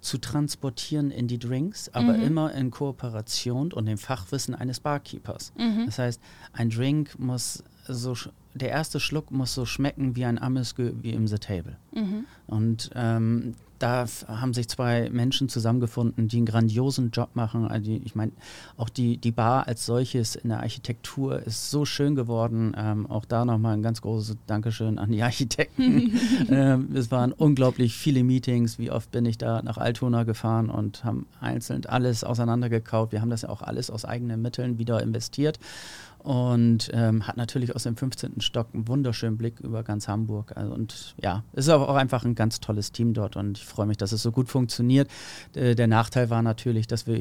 zu 0.00 0.18
transportieren 0.18 1.10
in 1.10 1.26
die 1.28 1.38
Drinks, 1.38 1.88
aber 1.92 2.14
mhm. 2.14 2.22
immer 2.22 2.54
in 2.54 2.70
Kooperation 2.70 3.72
und 3.72 3.86
dem 3.86 3.98
Fachwissen 3.98 4.54
eines 4.54 4.80
Barkeepers. 4.80 5.52
Mhm. 5.56 5.86
Das 5.86 5.98
heißt, 5.98 6.20
ein 6.52 6.70
Drink 6.70 7.18
muss 7.18 7.64
so 7.86 8.14
der 8.54 8.68
erste 8.68 9.00
Schluck 9.00 9.30
muss 9.30 9.54
so 9.54 9.64
schmecken 9.64 10.14
wie 10.16 10.24
ein 10.24 10.40
Amesgö 10.40 10.92
wie 11.00 11.12
im 11.12 11.26
The 11.26 11.38
Table. 11.38 11.76
Mhm. 11.94 12.24
Und 12.46 12.90
ähm, 12.94 13.54
da 13.78 14.06
haben 14.28 14.54
sich 14.54 14.68
zwei 14.68 15.10
Menschen 15.10 15.48
zusammengefunden, 15.48 16.28
die 16.28 16.36
einen 16.36 16.46
grandiosen 16.46 17.10
Job 17.10 17.30
machen. 17.34 17.66
Also 17.66 17.90
die, 17.90 18.02
ich 18.04 18.14
meine, 18.14 18.30
auch 18.76 18.88
die, 18.88 19.16
die 19.16 19.32
Bar 19.32 19.66
als 19.66 19.86
solches 19.86 20.36
in 20.36 20.50
der 20.50 20.60
Architektur 20.60 21.40
ist 21.42 21.70
so 21.70 21.84
schön 21.84 22.14
geworden. 22.14 22.74
Ähm, 22.76 23.10
auch 23.10 23.24
da 23.24 23.44
nochmal 23.44 23.74
ein 23.74 23.82
ganz 23.82 24.00
großes 24.00 24.36
Dankeschön 24.46 25.00
an 25.00 25.10
die 25.10 25.22
Architekten. 25.22 26.12
ähm, 26.48 26.90
es 26.94 27.10
waren 27.10 27.32
unglaublich 27.32 27.96
viele 27.96 28.22
Meetings. 28.22 28.78
Wie 28.78 28.92
oft 28.92 29.10
bin 29.10 29.26
ich 29.26 29.36
da 29.36 29.62
nach 29.62 29.78
Altona 29.78 30.22
gefahren 30.22 30.70
und 30.70 31.02
haben 31.02 31.26
einzeln 31.40 31.84
alles 31.86 32.22
auseinandergekaut. 32.22 33.10
Wir 33.10 33.20
haben 33.20 33.30
das 33.30 33.42
ja 33.42 33.48
auch 33.48 33.62
alles 33.62 33.90
aus 33.90 34.04
eigenen 34.04 34.42
Mitteln 34.42 34.78
wieder 34.78 35.02
investiert 35.02 35.58
und 36.22 36.90
ähm, 36.92 37.26
hat 37.26 37.36
natürlich 37.36 37.74
aus 37.74 37.82
dem 37.82 37.96
15. 37.96 38.40
Stock 38.40 38.68
einen 38.72 38.86
wunderschönen 38.86 39.36
Blick 39.36 39.60
über 39.60 39.82
ganz 39.82 40.06
Hamburg. 40.06 40.56
Also, 40.56 40.72
und 40.72 41.14
ja, 41.20 41.42
es 41.52 41.66
ist 41.66 41.70
aber 41.70 41.88
auch 41.88 41.96
einfach 41.96 42.24
ein 42.24 42.34
ganz 42.34 42.60
tolles 42.60 42.92
Team 42.92 43.12
dort 43.12 43.36
und 43.36 43.58
ich 43.58 43.64
freue 43.64 43.86
mich, 43.86 43.96
dass 43.96 44.12
es 44.12 44.22
so 44.22 44.30
gut 44.30 44.48
funktioniert. 44.48 45.10
Äh, 45.54 45.74
der 45.74 45.88
Nachteil 45.88 46.30
war 46.30 46.42
natürlich, 46.42 46.86
dass 46.86 47.06
wir 47.06 47.20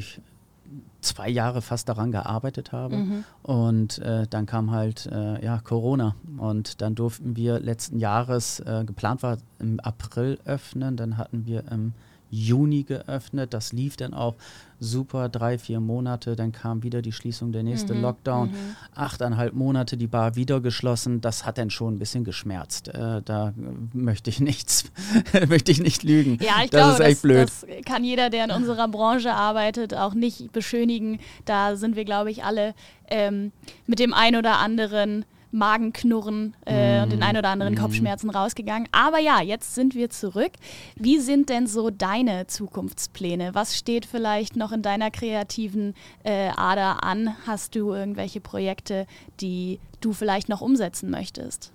zwei 1.02 1.30
Jahre 1.30 1.62
fast 1.62 1.90
daran 1.90 2.12
gearbeitet 2.12 2.72
haben 2.72 2.96
mhm. 2.96 3.24
und 3.42 3.98
äh, 4.00 4.28
dann 4.30 4.46
kam 4.46 4.72
halt 4.72 5.08
äh, 5.12 5.44
ja 5.44 5.58
Corona 5.60 6.16
und 6.38 6.82
dann 6.82 6.94
durften 6.96 7.36
wir 7.36 7.60
letzten 7.60 7.98
Jahres 7.98 8.60
äh, 8.60 8.84
geplant 8.86 9.24
war 9.24 9.38
im 9.60 9.80
April 9.80 10.38
öffnen, 10.46 10.96
dann 10.96 11.18
hatten 11.18 11.46
wir 11.46 11.70
im 11.72 11.94
Juni 12.32 12.84
geöffnet. 12.84 13.54
Das 13.54 13.74
lief 13.74 13.98
dann 13.98 14.14
auch 14.14 14.36
super, 14.80 15.30
drei, 15.30 15.60
vier 15.60 15.80
Monate. 15.80 16.36
Dann 16.36 16.52
kam 16.52 16.82
wieder 16.82 17.02
die 17.02 17.12
Schließung, 17.12 17.52
der 17.52 17.62
nächste 17.62 17.94
mhm, 17.94 18.02
Lockdown. 18.02 18.50
Mhm. 18.50 18.76
Achteinhalb 18.96 19.54
Monate 19.54 19.98
die 19.98 20.08
Bar 20.08 20.36
wieder 20.36 20.60
geschlossen. 20.62 21.22
Das 21.22 21.46
hat 21.46 21.58
dann 21.58 21.70
schon 21.70 21.96
ein 21.96 22.00
bisschen 22.00 22.24
geschmerzt. 22.24 22.88
Äh, 22.88 23.22
da 23.24 23.54
möchte 23.94 24.30
ich 24.30 24.40
nichts, 24.40 24.86
möchte 25.48 25.72
ich 25.72 25.82
nicht 25.82 26.04
lügen. 26.04 26.40
Ja, 26.42 26.64
ich 26.64 26.72
das 26.72 26.80
glaube, 26.80 26.94
ist 26.94 27.00
echt 27.00 27.12
das, 27.12 27.22
blöd. 27.22 27.44
das 27.44 27.66
kann 27.86 28.04
jeder, 28.04 28.30
der 28.30 28.46
in 28.46 28.52
unserer 28.52 28.88
Branche 28.88 29.34
arbeitet, 29.34 29.94
auch 29.94 30.14
nicht 30.14 30.52
beschönigen. 30.52 31.20
Da 31.46 31.76
sind 31.76 31.96
wir, 31.96 32.06
glaube 32.06 32.32
ich, 32.32 32.44
alle 32.44 32.74
ähm, 33.10 33.52
mit 33.86 34.00
dem 34.00 34.14
ein 34.14 34.36
oder 34.36 34.58
anderen 34.58 35.26
Magenknurren 35.52 36.56
äh, 36.66 37.00
mm. 37.00 37.04
und 37.04 37.12
den 37.12 37.24
ein 37.24 37.38
oder 37.38 37.50
anderen 37.50 37.76
mm. 37.76 37.78
Kopfschmerzen 37.78 38.30
rausgegangen. 38.30 38.88
Aber 38.92 39.20
ja, 39.20 39.42
jetzt 39.42 39.76
sind 39.76 39.96
wir 39.96 40.10
zurück. 40.10 40.52
Wie 40.96 41.20
sind 41.20 41.50
denn 41.50 41.68
so 41.68 41.90
deine 41.90 42.48
Zukunftspläne? 42.48 43.54
Was 43.54 43.78
steht 43.78 44.06
vielleicht 44.06 44.56
noch 44.56 44.72
in 44.72 44.82
deiner 44.82 45.12
kreativen 45.12 45.94
äh, 46.24 46.50
Ader 46.50 47.04
an? 47.04 47.36
Hast 47.46 47.76
du 47.76 47.94
irgendwelche 47.94 48.42
Projekte, 48.42 49.06
die 49.40 49.80
du 50.00 50.14
vielleicht 50.14 50.50
noch 50.50 50.62
umsetzen 50.62 51.10
möchtest? 51.10 51.72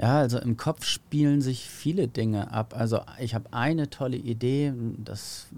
Ja, 0.00 0.18
also 0.18 0.38
im 0.38 0.56
Kopf 0.56 0.86
spielen 0.86 1.42
sich 1.42 1.68
viele 1.68 2.08
Dinge 2.08 2.52
ab. 2.52 2.74
Also 2.74 3.00
ich 3.18 3.34
habe 3.34 3.52
eine 3.52 3.90
tolle 3.90 4.16
Idee, 4.16 4.72
das 4.96 5.48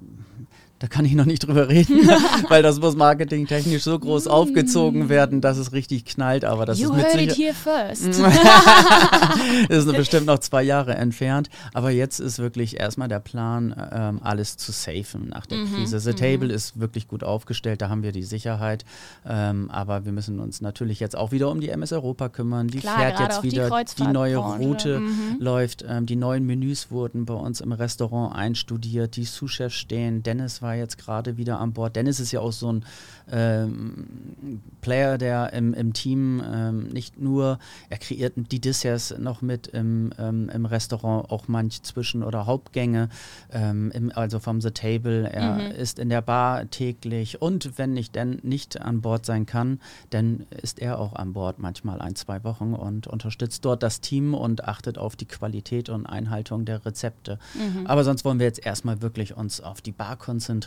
da 0.82 0.88
kann 0.88 1.04
ich 1.04 1.14
noch 1.14 1.26
nicht 1.26 1.46
drüber 1.46 1.68
reden, 1.68 2.08
weil 2.48 2.64
das 2.64 2.80
muss 2.80 2.96
marketingtechnisch 2.96 3.84
so 3.84 3.96
groß 3.96 4.26
aufgezogen 4.26 5.08
werden, 5.08 5.40
dass 5.40 5.56
es 5.56 5.72
richtig 5.72 6.04
knallt. 6.04 6.44
Aber 6.44 6.66
das 6.66 6.80
you 6.80 6.92
ist 6.92 7.04
heard 7.04 7.20
it 7.22 7.38
here 7.38 7.54
first. 7.54 8.02
ist 9.68 9.92
bestimmt 9.92 10.26
noch 10.26 10.40
zwei 10.40 10.64
Jahre 10.64 10.96
entfernt. 10.96 11.50
Aber 11.72 11.90
jetzt 11.90 12.18
ist 12.18 12.40
wirklich 12.40 12.80
erstmal 12.80 13.06
der 13.06 13.20
Plan, 13.20 13.72
ähm, 13.92 14.18
alles 14.24 14.56
zu 14.56 14.72
safen 14.72 15.28
nach 15.28 15.46
der 15.46 15.58
mhm, 15.58 15.72
Krise. 15.72 16.00
The 16.00 16.14
Table 16.14 16.48
mhm. 16.48 16.54
ist 16.54 16.80
wirklich 16.80 17.06
gut 17.06 17.22
aufgestellt, 17.22 17.80
da 17.80 17.88
haben 17.88 18.02
wir 18.02 18.10
die 18.10 18.24
Sicherheit. 18.24 18.84
Ähm, 19.24 19.70
aber 19.70 20.04
wir 20.04 20.10
müssen 20.10 20.40
uns 20.40 20.62
natürlich 20.62 20.98
jetzt 20.98 21.16
auch 21.16 21.30
wieder 21.30 21.48
um 21.48 21.60
die 21.60 21.68
MS 21.68 21.92
Europa 21.92 22.28
kümmern. 22.28 22.66
Die 22.66 22.80
Klar, 22.80 22.98
fährt 22.98 23.20
jetzt 23.20 23.44
wieder, 23.44 23.70
die, 23.70 24.02
die 24.02 24.08
neue 24.08 24.38
Route 24.38 24.98
mhm. 24.98 25.36
läuft. 25.38 25.84
Ähm, 25.88 26.06
die 26.06 26.16
neuen 26.16 26.44
Menüs 26.44 26.90
wurden 26.90 27.24
bei 27.24 27.34
uns 27.34 27.60
im 27.60 27.70
Restaurant 27.70 28.34
einstudiert. 28.34 29.14
Die 29.14 29.26
Sous-Chefs 29.26 29.76
stehen. 29.76 30.24
Dennis 30.24 30.60
war 30.60 30.71
jetzt 30.74 30.98
gerade 30.98 31.36
wieder 31.36 31.60
an 31.60 31.72
Bord. 31.72 31.96
Dennis 31.96 32.20
ist 32.20 32.32
ja 32.32 32.40
auch 32.40 32.52
so 32.52 32.72
ein 32.72 32.84
ähm, 33.30 34.60
Player, 34.80 35.18
der 35.18 35.52
im, 35.52 35.74
im 35.74 35.92
Team 35.92 36.42
ähm, 36.44 36.88
nicht 36.88 37.20
nur, 37.20 37.58
er 37.88 37.98
kreiert 37.98 38.34
die 38.36 38.60
Desserts 38.60 39.14
noch 39.18 39.42
mit 39.42 39.68
im, 39.68 40.10
ähm, 40.18 40.48
im 40.48 40.66
Restaurant, 40.66 41.30
auch 41.30 41.48
manch 41.48 41.82
Zwischen- 41.82 42.22
oder 42.22 42.46
Hauptgänge, 42.46 43.08
ähm, 43.52 43.90
im, 43.92 44.12
also 44.14 44.38
vom 44.38 44.60
The 44.60 44.70
Table. 44.70 45.28
Er 45.30 45.54
mhm. 45.54 45.70
ist 45.72 45.98
in 45.98 46.08
der 46.08 46.22
Bar 46.22 46.68
täglich 46.70 47.40
und 47.40 47.78
wenn 47.78 47.96
ich 47.96 48.10
denn 48.10 48.40
nicht 48.42 48.80
an 48.80 49.00
Bord 49.00 49.26
sein 49.26 49.46
kann, 49.46 49.80
dann 50.10 50.46
ist 50.50 50.78
er 50.80 50.98
auch 50.98 51.14
an 51.14 51.32
Bord 51.32 51.58
manchmal 51.58 52.00
ein, 52.00 52.14
zwei 52.16 52.42
Wochen 52.44 52.74
und 52.74 53.06
unterstützt 53.06 53.64
dort 53.64 53.82
das 53.82 54.00
Team 54.00 54.34
und 54.34 54.64
achtet 54.64 54.98
auf 54.98 55.16
die 55.16 55.26
Qualität 55.26 55.88
und 55.88 56.06
Einhaltung 56.06 56.64
der 56.64 56.84
Rezepte. 56.84 57.38
Mhm. 57.54 57.86
Aber 57.86 58.04
sonst 58.04 58.24
wollen 58.24 58.38
wir 58.38 58.46
jetzt 58.46 58.64
erstmal 58.64 59.02
wirklich 59.02 59.36
uns 59.36 59.60
auf 59.60 59.80
die 59.80 59.92
Bar 59.92 60.16
konzentrieren, 60.16 60.61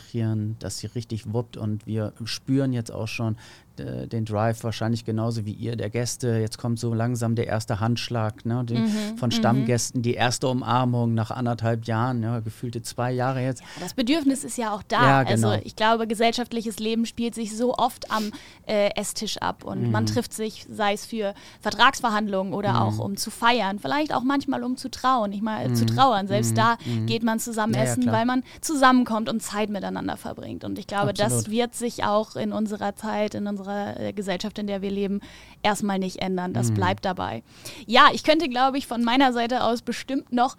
dass 0.58 0.78
sie 0.78 0.86
richtig 0.88 1.32
wuppt 1.32 1.56
und 1.56 1.86
wir 1.86 2.12
spüren 2.24 2.72
jetzt 2.72 2.92
auch 2.92 3.08
schon, 3.08 3.36
äh, 3.80 4.06
den 4.06 4.24
Drive 4.24 4.64
wahrscheinlich 4.64 5.04
genauso 5.04 5.44
wie 5.44 5.52
ihr, 5.52 5.76
der 5.76 5.90
Gäste. 5.90 6.38
Jetzt 6.38 6.58
kommt 6.58 6.78
so 6.78 6.94
langsam 6.94 7.34
der 7.34 7.46
erste 7.46 7.80
Handschlag 7.80 8.44
ne, 8.44 8.64
den, 8.64 8.84
mhm, 8.84 9.18
von 9.18 9.28
mhm. 9.28 9.32
Stammgästen, 9.32 10.02
die 10.02 10.14
erste 10.14 10.48
Umarmung 10.48 11.14
nach 11.14 11.30
anderthalb 11.30 11.86
Jahren, 11.86 12.22
ja, 12.22 12.40
gefühlte 12.40 12.82
zwei 12.82 13.12
Jahre 13.12 13.42
jetzt. 13.42 13.60
Ja, 13.60 13.66
das 13.80 13.94
Bedürfnis 13.94 14.44
ist 14.44 14.56
ja 14.58 14.74
auch 14.74 14.82
da. 14.82 15.02
Ja, 15.02 15.22
genau. 15.22 15.50
Also 15.50 15.62
ich 15.64 15.76
glaube, 15.76 16.06
gesellschaftliches 16.06 16.78
Leben 16.78 17.06
spielt 17.06 17.34
sich 17.34 17.56
so 17.56 17.74
oft 17.74 18.10
am 18.10 18.32
äh, 18.66 18.90
Esstisch 18.94 19.38
ab 19.38 19.64
und 19.64 19.82
mhm. 19.82 19.90
man 19.90 20.06
trifft 20.06 20.32
sich, 20.32 20.66
sei 20.70 20.92
es 20.92 21.04
für 21.06 21.34
Vertragsverhandlungen 21.60 22.52
oder 22.52 22.72
mhm. 22.72 22.78
auch 22.78 22.98
um 22.98 23.16
zu 23.16 23.30
feiern, 23.30 23.78
vielleicht 23.78 24.14
auch 24.14 24.22
manchmal 24.22 24.62
um 24.62 24.76
zu 24.76 24.90
trauen, 24.90 25.32
ich 25.32 25.42
mal 25.42 25.72
zu 25.74 25.84
mhm. 25.84 25.88
trauern. 25.88 26.28
Selbst 26.28 26.52
mhm. 26.52 26.56
da 26.56 26.78
geht 27.06 27.22
man 27.22 27.38
zusammen 27.38 27.74
essen, 27.74 28.06
weil 28.06 28.24
man 28.24 28.42
zusammenkommt 28.60 29.28
und 29.28 29.42
Zeit 29.42 29.70
miteinander 29.70 30.16
verbringt. 30.16 30.64
Und 30.64 30.78
ich 30.78 30.86
glaube, 30.86 31.10
Absolut. 31.10 31.32
das 31.32 31.50
wird 31.50 31.74
sich 31.74 32.04
auch 32.04 32.36
in 32.36 32.52
unserer 32.52 32.96
Zeit, 32.96 33.34
in 33.34 33.46
unserer 33.46 33.65
unserer 33.66 34.00
äh, 34.00 34.12
Gesellschaft, 34.12 34.58
in 34.58 34.66
der 34.66 34.82
wir 34.82 34.90
leben, 34.90 35.20
erstmal 35.62 35.98
nicht 35.98 36.22
ändern. 36.22 36.52
Das 36.52 36.70
mhm. 36.70 36.74
bleibt 36.74 37.04
dabei. 37.04 37.42
Ja, 37.86 38.08
ich 38.12 38.22
könnte, 38.22 38.48
glaube 38.48 38.78
ich, 38.78 38.86
von 38.86 39.02
meiner 39.02 39.32
Seite 39.32 39.64
aus 39.64 39.82
bestimmt 39.82 40.32
noch 40.32 40.56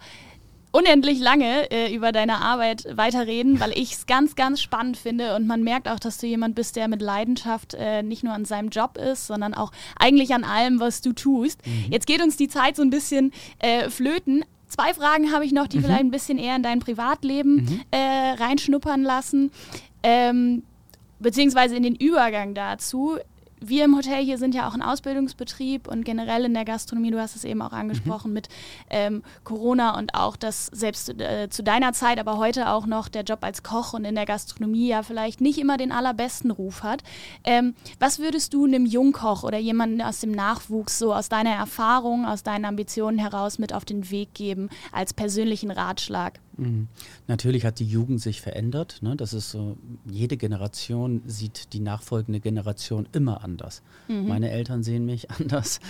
unendlich 0.70 1.18
lange 1.18 1.70
äh, 1.70 1.94
über 1.94 2.12
deine 2.12 2.42
Arbeit 2.42 2.86
weiterreden, 2.94 3.58
weil 3.58 3.72
ich 3.72 3.92
es 3.92 4.06
ganz, 4.06 4.36
ganz 4.36 4.60
spannend 4.60 4.98
finde 4.98 5.34
und 5.34 5.46
man 5.46 5.62
merkt 5.62 5.88
auch, 5.88 5.98
dass 5.98 6.18
du 6.18 6.26
jemand 6.26 6.54
bist, 6.54 6.76
der 6.76 6.88
mit 6.88 7.00
Leidenschaft 7.00 7.74
äh, 7.74 8.02
nicht 8.02 8.22
nur 8.22 8.34
an 8.34 8.44
seinem 8.44 8.68
Job 8.68 8.98
ist, 8.98 9.26
sondern 9.26 9.54
auch 9.54 9.72
eigentlich 9.98 10.34
an 10.34 10.44
allem, 10.44 10.78
was 10.78 11.00
du 11.00 11.14
tust. 11.14 11.66
Mhm. 11.66 11.90
Jetzt 11.90 12.06
geht 12.06 12.22
uns 12.22 12.36
die 12.36 12.48
Zeit 12.48 12.76
so 12.76 12.82
ein 12.82 12.90
bisschen 12.90 13.32
äh, 13.60 13.88
flöten. 13.88 14.44
Zwei 14.66 14.92
Fragen 14.92 15.32
habe 15.32 15.46
ich 15.46 15.52
noch, 15.52 15.68
die 15.68 15.78
mhm. 15.78 15.84
vielleicht 15.84 16.00
ein 16.00 16.10
bisschen 16.10 16.36
eher 16.36 16.54
in 16.54 16.62
dein 16.62 16.80
Privatleben 16.80 17.54
mhm. 17.54 17.80
Äh, 17.90 18.34
reinschnuppern 18.38 19.02
lassen. 19.02 19.50
Ähm, 20.02 20.62
beziehungsweise 21.18 21.76
in 21.76 21.82
den 21.82 21.94
Übergang 21.94 22.54
dazu. 22.54 23.18
Wir 23.60 23.84
im 23.84 23.96
Hotel 23.96 24.24
hier 24.24 24.38
sind 24.38 24.54
ja 24.54 24.68
auch 24.68 24.74
ein 24.74 24.82
Ausbildungsbetrieb 24.82 25.88
und 25.88 26.04
generell 26.04 26.44
in 26.44 26.54
der 26.54 26.64
Gastronomie, 26.64 27.10
du 27.10 27.20
hast 27.20 27.34
es 27.34 27.42
eben 27.42 27.60
auch 27.60 27.72
angesprochen, 27.72 28.28
mhm. 28.28 28.34
mit 28.34 28.48
ähm, 28.88 29.24
Corona 29.42 29.98
und 29.98 30.14
auch 30.14 30.36
das 30.36 30.66
selbst 30.66 31.20
äh, 31.20 31.48
zu 31.50 31.64
deiner 31.64 31.92
Zeit, 31.92 32.20
aber 32.20 32.36
heute 32.36 32.68
auch 32.70 32.86
noch 32.86 33.08
der 33.08 33.24
Job 33.24 33.40
als 33.42 33.64
Koch 33.64 33.94
und 33.94 34.04
in 34.04 34.14
der 34.14 34.26
Gastronomie 34.26 34.86
ja 34.86 35.02
vielleicht 35.02 35.40
nicht 35.40 35.58
immer 35.58 35.76
den 35.76 35.90
allerbesten 35.90 36.52
Ruf 36.52 36.84
hat. 36.84 37.02
Ähm, 37.42 37.74
was 37.98 38.20
würdest 38.20 38.54
du 38.54 38.64
einem 38.64 38.86
Jungkoch 38.86 39.42
oder 39.42 39.58
jemandem 39.58 40.06
aus 40.06 40.20
dem 40.20 40.30
Nachwuchs 40.30 40.98
so 40.98 41.12
aus 41.12 41.28
deiner 41.28 41.54
Erfahrung, 41.54 42.26
aus 42.26 42.44
deinen 42.44 42.64
Ambitionen 42.64 43.18
heraus 43.18 43.58
mit 43.58 43.72
auf 43.72 43.84
den 43.84 44.08
Weg 44.10 44.34
geben 44.34 44.68
als 44.92 45.14
persönlichen 45.14 45.72
Ratschlag? 45.72 46.38
Mhm. 46.58 46.88
Natürlich 47.26 47.64
hat 47.64 47.78
die 47.78 47.86
Jugend 47.86 48.20
sich 48.20 48.40
verändert. 48.40 48.98
Ne? 49.00 49.16
Das 49.16 49.32
ist 49.32 49.50
so, 49.50 49.78
jede 50.04 50.36
Generation 50.36 51.22
sieht 51.26 51.72
die 51.72 51.80
nachfolgende 51.80 52.40
Generation 52.40 53.08
immer 53.12 53.42
anders. 53.44 53.82
Mhm. 54.08 54.26
Meine 54.26 54.50
Eltern 54.50 54.82
sehen 54.82 55.06
mich 55.06 55.30
anders. 55.38 55.80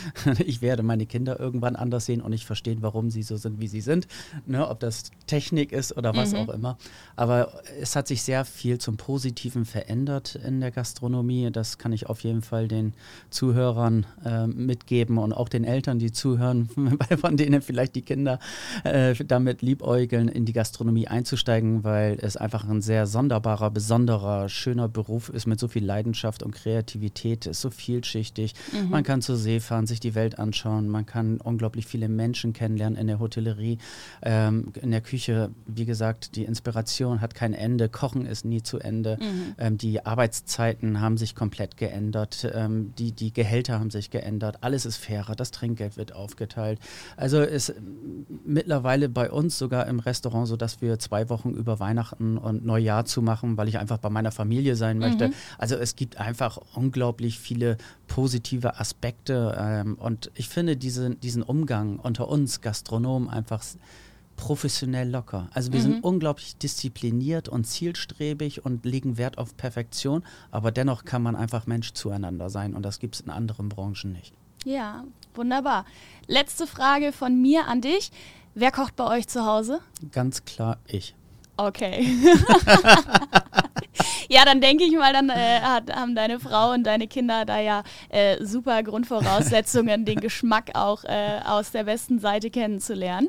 Ich 0.45 0.63
werde 0.63 0.83
meine 0.83 1.07
Kinder 1.07 1.41
irgendwann 1.41 1.75
anders 1.75 2.07
sehen 2.07 2.21
und 2.21 2.33
ich 2.33 2.45
verstehe, 2.45 2.77
warum 2.81 3.11
sie 3.11 3.23
so 3.23 3.37
sind, 3.37 3.61
wie 3.61 3.69
sie 3.69 3.81
sind. 3.81 4.07
Ne? 4.47 4.69
Ob 4.69 4.81
das 4.81 5.11
Technik 5.27 5.73
ist 5.73 5.97
oder 5.97 6.15
was 6.15 6.33
mhm. 6.33 6.39
auch 6.39 6.49
immer. 6.51 6.79
Aber 7.17 7.63
es 7.81 7.97
hat 7.97 8.07
sich 8.07 8.23
sehr 8.23 8.45
viel 8.45 8.79
zum 8.79 8.97
Positiven 8.97 9.65
verändert 9.65 10.35
in 10.35 10.61
der 10.61 10.71
Gastronomie. 10.71 11.51
Das 11.51 11.79
kann 11.79 11.93
ich 11.93 12.07
auf 12.07 12.23
jeden 12.25 12.43
Fall 12.43 12.69
den 12.69 12.93
Zuhörern 13.31 14.07
äh, 14.25 14.47
mitgeben 14.47 15.19
und 15.19 15.33
auch 15.33 15.49
den 15.49 15.65
Eltern, 15.65 15.99
die 15.99 16.13
zuhören, 16.13 16.69
von 17.21 17.37
denen 17.37 17.63
vielleicht 17.63 17.95
die 17.95 18.03
Kinder 18.03 18.39
äh, 18.85 19.15
damit 19.25 19.63
liebäugeln, 19.63 20.29
in 20.29 20.45
die 20.45 20.58
Gastronomie 20.59 21.07
einzusteigen, 21.07 21.85
weil 21.85 22.19
es 22.21 22.37
einfach 22.37 22.69
ein 22.69 22.83
sehr 22.83 23.07
sonderbarer, 23.07 23.71
besonderer, 23.71 24.49
schöner 24.49 24.89
Beruf 24.89 25.29
ist 25.29 25.47
mit 25.47 25.61
so 25.61 25.69
viel 25.69 25.85
Leidenschaft 25.85 26.43
und 26.43 26.51
Kreativität, 26.51 27.47
ist 27.47 27.61
so 27.61 27.71
vielschichtig. 27.71 28.55
Mhm. 28.73 28.91
Man 28.91 29.05
kann 29.05 29.23
zur 29.23 29.37
See 29.37 29.61
fahren, 29.61 29.87
sich 29.87 30.01
die 30.01 30.17
Welt 30.17 30.41
anschauen, 30.41 30.89
man 30.89 31.07
kann 31.07 31.41
unglaublich 31.41 31.87
viele 31.87 32.09
Menschen 32.09 32.55
kennenlernen 32.55 32.99
in 32.99 33.07
der 33.07 33.21
Hotellerie, 33.21 33.79
ähm, 34.21 34.73
in 34.83 34.91
der 34.91 35.01
Küche. 35.01 35.51
Wie 35.65 35.85
gesagt, 35.85 36.35
die 36.35 36.43
Inspiration 36.43 37.21
hat 37.21 37.37
kein 37.37 37.55
Ende, 37.55 37.89
Kochen 37.89 38.27
ist 38.27 38.45
nie 38.45 38.65
zu 38.65 38.81
Ende. 38.81 39.17
Mhm. 39.21 39.55
Ähm, 39.59 39.79
die 39.79 40.05
Arbeitszeiten 40.05 41.01
haben 41.01 41.19
sich 41.19 41.37
komplett 41.37 41.77
geändert, 41.77 42.51
ähm, 42.53 42.95
die, 42.99 43.13
die 43.13 43.33
Gehälter 43.33 43.79
haben 43.79 43.91
sich 43.91 44.11
geändert, 44.11 44.59
alles 44.63 44.87
ist 44.87 44.97
fairer, 44.97 45.37
das 45.37 45.53
Trinkgeld 45.53 45.97
wird 45.97 46.17
aufgeteilt. 46.17 46.81
Also 47.17 47.43
ist 47.43 47.75
mittlerweile 48.45 49.09
bei 49.09 49.31
uns 49.31 49.57
sogar 49.57 49.87
im 49.87 50.01
Restaurant 50.01 50.48
so, 50.49 50.57
dass 50.57 50.81
wir 50.83 50.99
zwei 50.99 51.29
Wochen 51.29 51.51
über 51.51 51.79
Weihnachten 51.79 52.39
und 52.39 52.65
Neujahr 52.65 53.05
zu 53.05 53.23
machen, 53.23 53.57
weil 53.57 53.69
ich 53.69 53.79
einfach 53.79 53.99
bei 53.99 54.11
meiner 54.11 54.33
Familie 54.33 54.75
sein 54.75 54.99
möchte. 54.99 55.29
Mhm. 55.29 55.35
Also 55.59 55.77
es 55.77 55.95
gibt 55.95 56.19
einfach 56.19 56.59
unglaublich 56.75 57.39
viele 57.39 57.77
positive 58.09 58.81
Aspekte 58.81 59.57
ähm, 59.59 59.95
und 59.95 60.31
ich 60.35 60.49
finde 60.49 60.77
diese, 60.77 61.15
diesen 61.15 61.43
Umgang 61.43 61.99
unter 61.99 62.29
uns 62.29 62.61
Gastronomen 62.61 63.29
einfach 63.29 63.63
professionell 64.37 65.11
locker. 65.11 65.49
Also 65.53 65.73
wir 65.73 65.81
mhm. 65.81 65.85
sind 65.85 66.05
unglaublich 66.05 66.57
diszipliniert 66.57 67.49
und 67.49 67.65
zielstrebig 67.65 68.65
und 68.65 68.87
legen 68.87 69.19
Wert 69.19 69.37
auf 69.37 69.57
Perfektion, 69.57 70.25
aber 70.51 70.73
dennoch 70.73 71.05
kann 71.05 71.23
man 71.23 71.37
einfach 71.37 71.67
Mensch 71.67 71.93
zueinander 71.93 72.49
sein 72.49 72.75
und 72.75 72.83
das 72.83 72.99
gibt 72.99 73.17
es 73.17 73.21
in 73.21 73.31
anderen 73.31 73.69
Branchen 73.69 74.13
nicht. 74.13 74.33
Ja, 74.65 75.05
wunderbar. 75.35 75.85
Letzte 76.27 76.67
Frage 76.67 77.13
von 77.13 77.41
mir 77.41 77.67
an 77.67 77.81
dich. 77.81 78.11
Wer 78.61 78.73
kocht 78.73 78.97
bei 78.97 79.07
euch 79.07 79.29
zu 79.29 79.47
Hause? 79.47 79.79
Ganz 80.11 80.45
klar 80.45 80.79
ich. 80.89 81.15
Okay. 81.57 82.05
ja, 84.29 84.45
dann 84.45 84.61
denke 84.61 84.83
ich 84.83 84.97
mal, 84.97 85.13
dann 85.13 85.31
äh, 85.31 85.61
haben 85.61 86.17
deine 86.17 86.41
Frau 86.41 86.73
und 86.73 86.83
deine 86.83 87.07
Kinder 87.07 87.45
da 87.45 87.61
ja 87.61 87.85
äh, 88.09 88.45
super 88.45 88.83
Grundvoraussetzungen, 88.83 90.05
den 90.05 90.19
Geschmack 90.19 90.73
auch 90.75 91.05
äh, 91.05 91.39
aus 91.45 91.71
der 91.71 91.85
besten 91.85 92.19
Seite 92.19 92.51
kennenzulernen. 92.51 93.29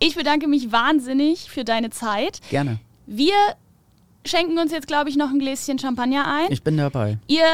Ich 0.00 0.16
bedanke 0.16 0.48
mich 0.48 0.72
wahnsinnig 0.72 1.48
für 1.48 1.62
deine 1.62 1.90
Zeit. 1.90 2.40
Gerne. 2.50 2.80
Wir 3.06 3.36
schenken 4.26 4.58
uns 4.58 4.72
jetzt, 4.72 4.88
glaube 4.88 5.08
ich, 5.08 5.16
noch 5.16 5.30
ein 5.30 5.38
Gläschen 5.38 5.78
Champagner 5.78 6.26
ein. 6.26 6.50
Ich 6.50 6.64
bin 6.64 6.76
dabei. 6.76 7.18
Ihr 7.28 7.46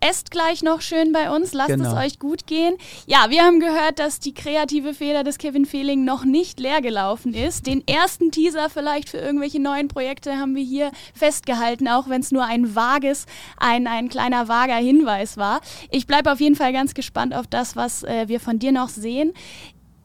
esst 0.00 0.30
gleich 0.30 0.62
noch 0.62 0.80
schön 0.80 1.12
bei 1.12 1.30
uns, 1.30 1.52
lasst 1.52 1.70
genau. 1.70 1.90
es 1.90 1.94
euch 1.94 2.18
gut 2.18 2.46
gehen. 2.46 2.74
Ja, 3.06 3.26
wir 3.28 3.42
haben 3.42 3.60
gehört, 3.60 3.98
dass 3.98 4.18
die 4.18 4.34
kreative 4.34 4.94
Feder 4.94 5.24
des 5.24 5.38
Kevin 5.38 5.66
Fehling 5.66 6.04
noch 6.04 6.24
nicht 6.24 6.58
leer 6.58 6.80
gelaufen 6.80 7.34
ist. 7.34 7.66
Den 7.66 7.86
ersten 7.86 8.30
Teaser 8.30 8.70
vielleicht 8.70 9.10
für 9.10 9.18
irgendwelche 9.18 9.60
neuen 9.60 9.88
Projekte 9.88 10.38
haben 10.38 10.54
wir 10.54 10.64
hier 10.64 10.90
festgehalten, 11.14 11.88
auch 11.88 12.08
wenn 12.08 12.22
es 12.22 12.32
nur 12.32 12.44
ein 12.44 12.74
vages, 12.74 13.26
ein, 13.58 13.86
ein 13.86 14.08
kleiner 14.08 14.48
vager 14.48 14.76
Hinweis 14.76 15.36
war. 15.36 15.60
Ich 15.90 16.06
bleibe 16.06 16.32
auf 16.32 16.40
jeden 16.40 16.56
Fall 16.56 16.72
ganz 16.72 16.94
gespannt 16.94 17.34
auf 17.34 17.46
das, 17.46 17.76
was 17.76 18.02
äh, 18.02 18.28
wir 18.28 18.40
von 18.40 18.58
dir 18.58 18.72
noch 18.72 18.88
sehen. 18.88 19.32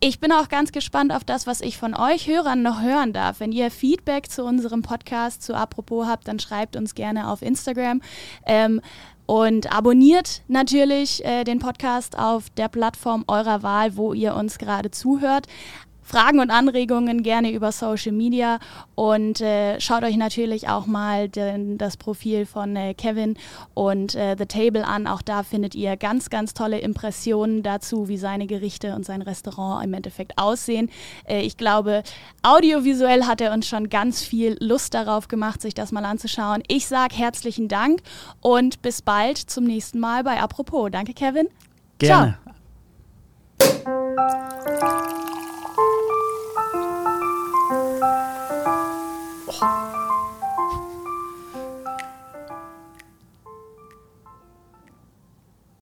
Ich 0.02 0.20
bin 0.20 0.32
auch 0.32 0.50
ganz 0.50 0.72
gespannt 0.72 1.14
auf 1.14 1.24
das, 1.24 1.48
was 1.48 1.62
ich 1.62 1.78
von 1.78 1.96
euch 1.96 2.28
Hörern 2.28 2.62
noch 2.62 2.82
hören 2.82 3.14
darf. 3.14 3.40
Wenn 3.40 3.52
ihr 3.52 3.72
Feedback 3.72 4.30
zu 4.30 4.44
unserem 4.44 4.82
Podcast 4.82 5.42
zu 5.42 5.56
Apropos 5.56 6.06
habt, 6.06 6.28
dann 6.28 6.38
schreibt 6.38 6.76
uns 6.76 6.96
gerne 6.96 7.30
auf 7.30 7.42
Instagram. 7.42 8.02
Ähm, 8.46 8.82
und 9.26 9.72
abonniert 9.72 10.42
natürlich 10.48 11.24
äh, 11.26 11.44
den 11.44 11.60
Podcast 11.60 12.18
auf 12.18 12.50
der 12.52 12.68
Plattform 12.68 13.24
eurer 13.28 13.64
Wahl, 13.64 13.98
wo 13.98 14.14
ihr 14.14 14.36
uns 14.36 14.58
gerade 14.58 14.92
zuhört. 14.92 15.48
Fragen 16.06 16.40
und 16.40 16.52
Anregungen 16.52 17.24
gerne 17.24 17.52
über 17.52 17.72
Social 17.72 18.12
Media 18.12 18.60
und 18.94 19.42
äh, 19.42 19.82
schaut 19.82 20.04
euch 20.04 20.18
natürlich 20.18 20.70
auch 20.70 20.86
mal 20.86 21.28
den, 21.28 21.80
das 21.80 21.98
Profil 21.98 22.46
von 22.46 22.76
äh, 22.76 22.94
Kevin 22.94 23.36
und 23.74 24.14
äh, 24.14 24.36
The 24.38 24.46
Table 24.46 24.86
an. 24.86 25.08
Auch 25.08 25.24
da 25.24 25.42
findet 25.42 25.74
ihr 25.74 25.98
ganz, 25.98 26.30
ganz 26.30 26.54
tolle 26.54 26.78
Impressionen 26.78 27.64
dazu, 27.64 28.08
wie 28.08 28.18
seine 28.18 28.46
Gerichte 28.46 28.94
und 28.96 29.04
sein 29.04 29.24
Restaurant 29.24 29.84
im 29.84 29.96
Endeffekt 29.96 30.38
aussehen. 30.38 30.92
Äh, 31.28 31.42
ich 31.42 31.58
glaube, 31.58 32.04
audiovisuell 32.44 33.24
hat 33.24 33.42
er 33.42 33.52
uns 33.52 33.68
schon 33.68 33.90
ganz 33.90 34.22
viel 34.22 34.58
Lust 34.60 34.94
darauf 34.94 35.28
gemacht, 35.28 35.60
sich 35.60 35.74
das 35.74 35.92
mal 35.92 36.06
anzuschauen. 36.06 36.62
Ich 36.68 36.86
sage 36.86 37.16
herzlichen 37.16 37.68
Dank 37.68 38.02
und 38.42 38.84
bis 38.84 39.02
bald 39.02 39.38
zum 39.38 39.64
nächsten 39.64 40.00
Mal 40.00 40.24
bei 40.24 40.40
Apropos. 40.40 40.92
Danke, 40.92 41.14
Kevin. 41.14 41.48
Gerne. 41.98 42.38
Ciao. 43.58 45.45
哇！ 49.48 50.05